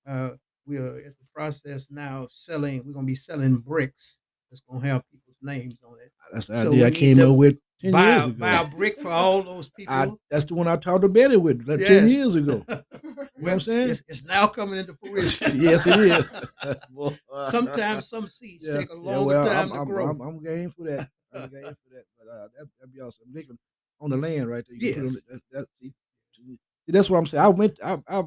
[0.06, 0.36] uh,
[0.70, 2.78] we are in the process now of selling.
[2.86, 4.20] We're going to be selling bricks
[4.52, 6.12] that's going to have people's names on it.
[6.32, 8.36] That's the So idea I came up with ten buy, years a- ago.
[8.40, 9.94] buy a brick for all those people.
[9.96, 12.64] I, that's the one I talked to Betty with like, ten years ago.
[13.42, 13.90] You know what I'm saying?
[13.92, 15.54] It's, it's now coming into fruition.
[15.56, 16.26] yes, it is.
[17.50, 20.06] Sometimes some seeds Yeah, take a yeah, longer well, time I'm, to I'm, grow.
[20.10, 21.10] I'm, I'm game for that.
[21.34, 22.04] I'm game for that.
[22.18, 23.28] But uh, that, that'd be awesome.
[23.34, 23.58] They can,
[24.02, 24.76] on the land right there.
[24.76, 25.42] You can put 'em- Yes.
[25.52, 25.94] that, that, see,
[26.90, 27.44] that's what I'm saying.
[27.46, 27.80] I went.
[27.84, 28.24] I, I.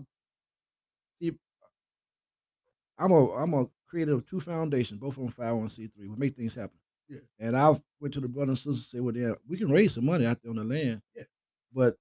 [3.02, 6.08] I'm a I'm a creator of two foundations, both on five one c three.
[6.08, 6.78] We make things happen.
[7.08, 7.18] Yeah.
[7.38, 9.94] And I went to the brother and sister and said, "Well, yeah, we can raise
[9.94, 11.24] some money out there on the land, Yeah.
[11.72, 11.96] but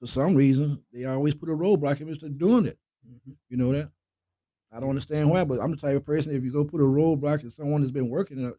[0.00, 2.78] for some reason they always put a roadblock in us doing it.
[3.06, 3.36] Mhm.
[3.50, 3.90] You know that?
[4.72, 6.84] I don't understand why, but I'm the type of person if you go put a
[6.84, 8.52] roadblock in someone that's been working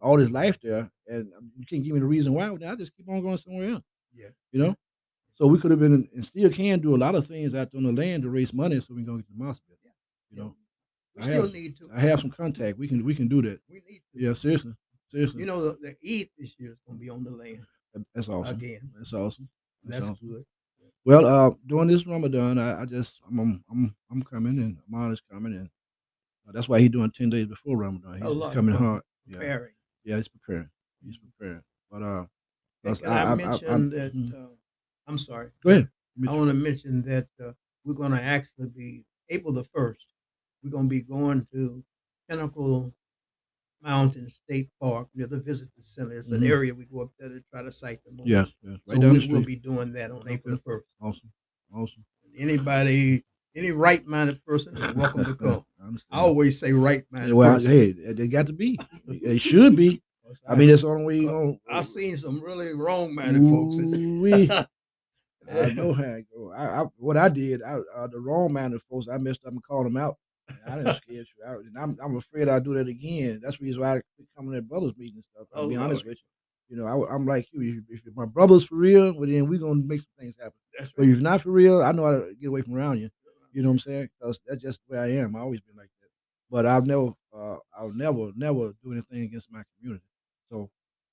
[0.00, 2.94] all his life there, and you can't give me the reason why, then I just
[2.96, 3.84] keep on going somewhere else.
[4.12, 4.28] Yeah.
[4.52, 4.76] You know?
[5.34, 7.78] So we could have been and still can do a lot of things out there
[7.78, 9.80] on the land to raise money so we can go get the mosque built.
[10.30, 10.56] You know,
[11.16, 11.90] We I still have- need to.
[11.94, 12.78] I have some contact.
[12.78, 13.60] We can we can do that.
[13.68, 14.20] We need to.
[14.20, 14.74] Yeah, seriously.
[15.10, 15.40] Seriously.
[15.40, 15.88] You know, the, the
[16.20, 17.64] Eid this year is going to be on the land
[18.14, 18.56] that's awesome.
[18.56, 18.90] again.
[18.96, 19.48] That's awesome.
[19.84, 20.28] That's awesome.
[20.28, 20.44] good.
[21.04, 25.20] Well, uh, during this Ramadan, I, I just I'm, I'm I'm coming and Amon is
[25.30, 25.68] coming and
[26.48, 28.14] uh, that's why he's doing ten days before Ramadan.
[28.14, 29.02] He's Allah coming hard.
[29.26, 29.72] Yeah, Preparing.
[30.04, 30.68] yeah, he's preparing.
[31.04, 31.62] He's preparing.
[31.90, 32.24] But uh,
[32.82, 34.16] that's- I, I- I- mention I'm- that?
[34.16, 34.34] mhm.
[34.34, 34.48] Uh,
[35.06, 35.50] I'm sorry.
[35.62, 35.88] go ahead.
[36.26, 37.52] I want to mention that uh,
[37.84, 40.06] we're going to actually be April the first.
[40.64, 41.84] We're going to be going to
[42.28, 42.92] Pinnacle
[43.82, 46.12] Mountain State Park near the visitor center.
[46.14, 46.48] It's an Mhm.
[46.48, 48.26] area we go up there to try to sight the moon.
[48.26, 50.86] Yes, yes, right so we, we'll be doing that on April first.
[51.02, 51.30] Awesome,
[51.72, 52.04] awesome.
[52.38, 53.22] Anybody,
[53.54, 55.64] any right-minded person is welcome to come.
[56.10, 57.70] I I always say right-minded well, person.
[57.70, 58.78] hey, they got to be.
[59.06, 60.02] They should be.
[60.48, 61.58] I mean, that's the only way you gonna.
[61.68, 63.76] I've seen some really wrong-minded folks.
[65.52, 66.52] I know how it go.
[66.52, 69.62] I, I what I did, I, uh, the wrong minded folks, I messed up and
[69.62, 70.16] called them out.
[70.66, 73.40] I didn't scare you out, and I'm I'm afraid I'll do that again.
[73.42, 75.48] That's the reason why I quit coming to brothers meeting and stuff.
[75.54, 76.06] I'll Oh, be honest Lord.
[76.06, 76.76] with you.
[76.76, 77.82] You know, I, am like you.
[77.90, 80.54] If, if my brother's for real, well then we're gonna make some things happen.
[80.78, 81.12] That's But right.
[81.12, 83.10] if not for real, I know how to get away from around you.
[83.52, 84.08] You know what I'm saying?
[84.18, 85.36] Because that's just the way I am.
[85.36, 86.08] I always been like that.
[86.50, 90.04] But I've never, uh, I'll never, never do anything against my community.
[90.50, 90.70] So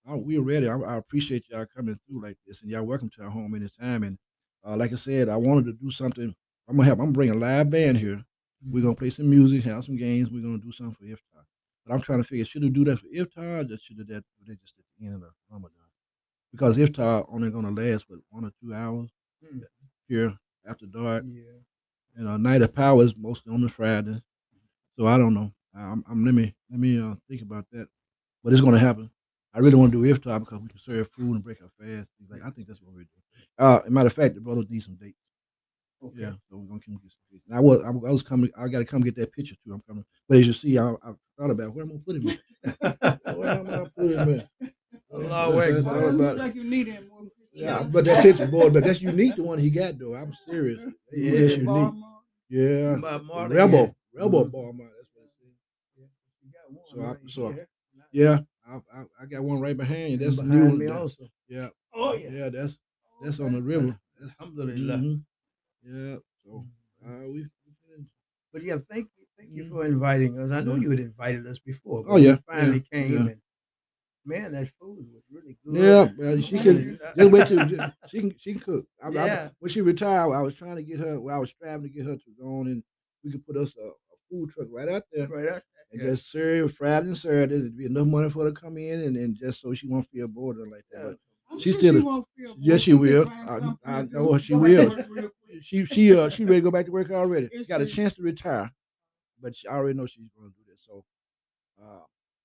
[0.08, 0.68] I, we're ready.
[0.68, 4.04] I, I appreciate y'all coming through like this, and y'all welcome to our home anytime.
[4.04, 4.18] And
[4.66, 6.34] uh, like I said, I wanted to do something.
[6.68, 7.00] I'm gonna have.
[7.00, 8.24] I'm gonna bring a live band here.
[8.70, 10.30] We're gonna play some music, have some games.
[10.30, 11.44] We're gonna do something for iftar.
[11.86, 13.62] But I'm trying to figure should we do that for iftar?
[13.62, 15.78] Or just should that do that just at the end of the Ramadan?
[16.52, 19.10] Because iftar only gonna last what one or two hours
[19.44, 19.64] Mm.
[20.08, 20.38] here
[20.68, 21.24] after dark.
[21.28, 21.42] Yeah.
[22.16, 24.22] And a night of power is mostly on the Friday.
[24.98, 25.52] So I don't know.
[25.74, 27.88] I'm, I'm let me let me uh, think about that.
[28.44, 29.10] But it's gonna happen.
[29.54, 32.10] I really want to do iftar because we can serve food and break our fast.
[32.30, 33.08] Like I think that's what we're doing.
[33.58, 35.18] Uh, as a matter of fact, the brothers need some dates.
[36.04, 36.22] Okay.
[36.22, 37.46] Yeah, so we're gonna come get some dates.
[37.54, 38.50] I was I, was- I was coming.
[38.58, 39.74] I got to come get that picture too.
[39.74, 40.04] I'm coming.
[40.28, 42.30] But as you see, I, I thought about where I'm gonna put him.
[42.64, 43.20] At.
[43.38, 44.40] where am I gonna put him?
[44.40, 44.48] At?
[45.14, 45.84] Allahu Yeah, Akbar.
[45.84, 47.08] thought it about looks like you need him
[47.54, 49.36] Yeah, but that picture, boy, but that's unique.
[49.36, 50.16] The one he got though.
[50.16, 50.80] I'm serious.
[51.12, 51.66] Yeah, that's unique.
[51.66, 52.08] Baltimore.
[52.50, 54.22] Yeah, Bob rebel, yeah.
[54.24, 54.52] rebel Mhm.
[54.52, 54.90] ball, man.
[54.98, 56.08] That's what it said.
[56.44, 57.68] You got one So I- so here.
[58.12, 60.18] Yeah, I, I, I got one right behind you.
[60.18, 60.80] That's the new behind one.
[60.80, 61.24] me also.
[61.48, 62.30] Yeah, Oh yeah.
[62.30, 62.80] yeah, that's
[63.22, 63.98] that's on the river.
[64.20, 64.98] That's, Alhamdulillah.
[64.98, 65.22] mhm.
[65.84, 66.64] Yeah, so
[67.06, 67.48] uh, we.
[68.54, 70.52] But yeah, thank you, thank you for inviting us.
[70.52, 72.04] I know you had invited us before.
[72.08, 73.20] Oh, yeah, we finally yeah, came yeah.
[73.32, 73.42] and
[74.26, 75.76] man, that food was really good.
[75.76, 78.86] Yeah, well, she can just wait to she can she can cook.
[79.02, 79.50] I, I- Yeah.
[79.60, 81.20] when she retired, I was trying to get her.
[81.20, 82.84] Well, I was striving to get her to go on and
[83.24, 83.92] we could put us a, a
[84.30, 85.64] food truck right out there right out there.
[85.92, 86.10] and Yeah.
[86.12, 87.58] just serve Friday and Saturday.
[87.62, 90.08] There'd be enough money for her to come in and, and just so she won't
[90.08, 91.00] feel bored or like that.
[91.00, 91.04] Yeah.
[91.12, 91.18] But
[91.52, 93.28] I'm She sure still- she yes, she will.
[93.30, 95.32] I- I she Go back to will.
[95.62, 97.48] she she uh she ready to go back to work already.
[97.52, 98.72] Is Got a chance to retire,
[99.42, 100.80] but she, I already know she's going to do that.
[100.80, 101.04] So
[101.84, 102.04] uh,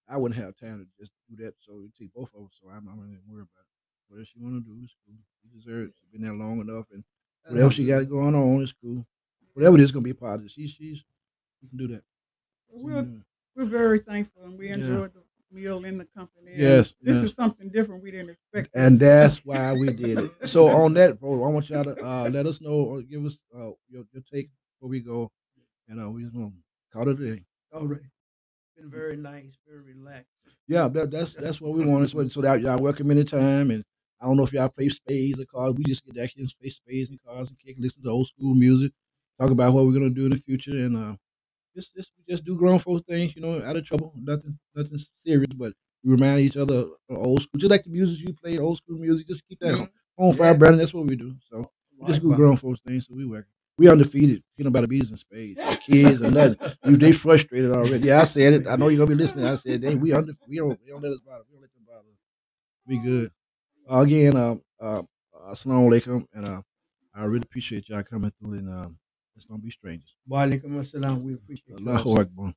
[0.09, 1.55] I wouldn't have time to just do that.
[1.61, 2.53] So it take both of us.
[2.61, 4.09] So I'm, I'm not even worried about it.
[4.09, 5.17] Whatever she want to do is cool.
[5.43, 5.95] She deserves.
[6.01, 7.05] She's been there long enough, and
[7.49, 9.07] whatever she got going on is cool.
[9.55, 10.51] Whatever it is, gonna be positive.
[10.51, 11.05] She she's
[11.61, 12.03] she can do that.
[12.71, 14.75] We're, can we're very thankful and we Yeah.
[14.75, 16.53] enjoyed the meal in the company.
[16.53, 17.25] and Yes, This yes.
[17.25, 18.71] is something different we didn't expect.
[18.75, 19.09] And this.
[19.35, 20.49] that's why we did it.
[20.49, 23.41] So on that, bro, I want y'all to uh, let us know or give us
[23.55, 25.31] uh, your, your take before we go,
[25.89, 26.53] and uh, we just gonna
[26.93, 27.43] call it a day.
[27.73, 28.01] All right.
[28.77, 30.27] Been very nice, very relaxed.
[30.69, 32.11] Yeah, that, that's that's what we wanted.
[32.11, 33.71] So, so that y'all welcome anytime.
[33.71, 33.83] And
[34.21, 35.77] I don't know if y'all play spades or cards.
[35.79, 38.29] We just get back here and play spades and cards and kick, listen to old
[38.29, 38.93] school music,
[39.41, 41.17] talk about what we're gonna do in the future, and uh,
[41.77, 43.37] just just just do grown folks things.
[43.37, 45.75] You know, out of trouble, nothing nothing serious, but
[46.05, 46.79] we remind each other
[47.11, 47.59] of old school.
[47.59, 49.29] Just like the music you played, old school music.
[49.29, 49.91] Just keep that Mhm.
[50.19, 50.73] on fire Yeah.
[50.79, 51.37] That's what we do.
[51.51, 53.07] So we just do grown folks things.
[53.07, 53.47] So we work.
[53.79, 54.43] We undefeated.
[54.59, 55.59] Ain't nobody beat us in spades.
[55.59, 56.59] The kids and nothing.
[56.87, 58.07] You, they frustrated already.
[58.07, 58.67] Yeah, I said it.
[58.67, 59.45] I know you're gonna be listening.
[59.45, 61.45] I said, they, we under, we don't, we don't let us bother.
[61.49, 62.09] We don't let them bother.
[62.87, 63.31] We good.
[63.91, 65.01] Uh, again, um, uh,
[65.35, 66.63] uh, assalamu alaikum, and uh,
[67.15, 68.55] I really appreciate y'all coming through.
[68.55, 68.99] And um,
[69.37, 70.15] let's don't be strangers.
[70.27, 71.23] Wa alaikum assalam.
[71.23, 71.89] We appreciate you.
[71.89, 72.21] Allahu.
[72.21, 72.55] Akbar.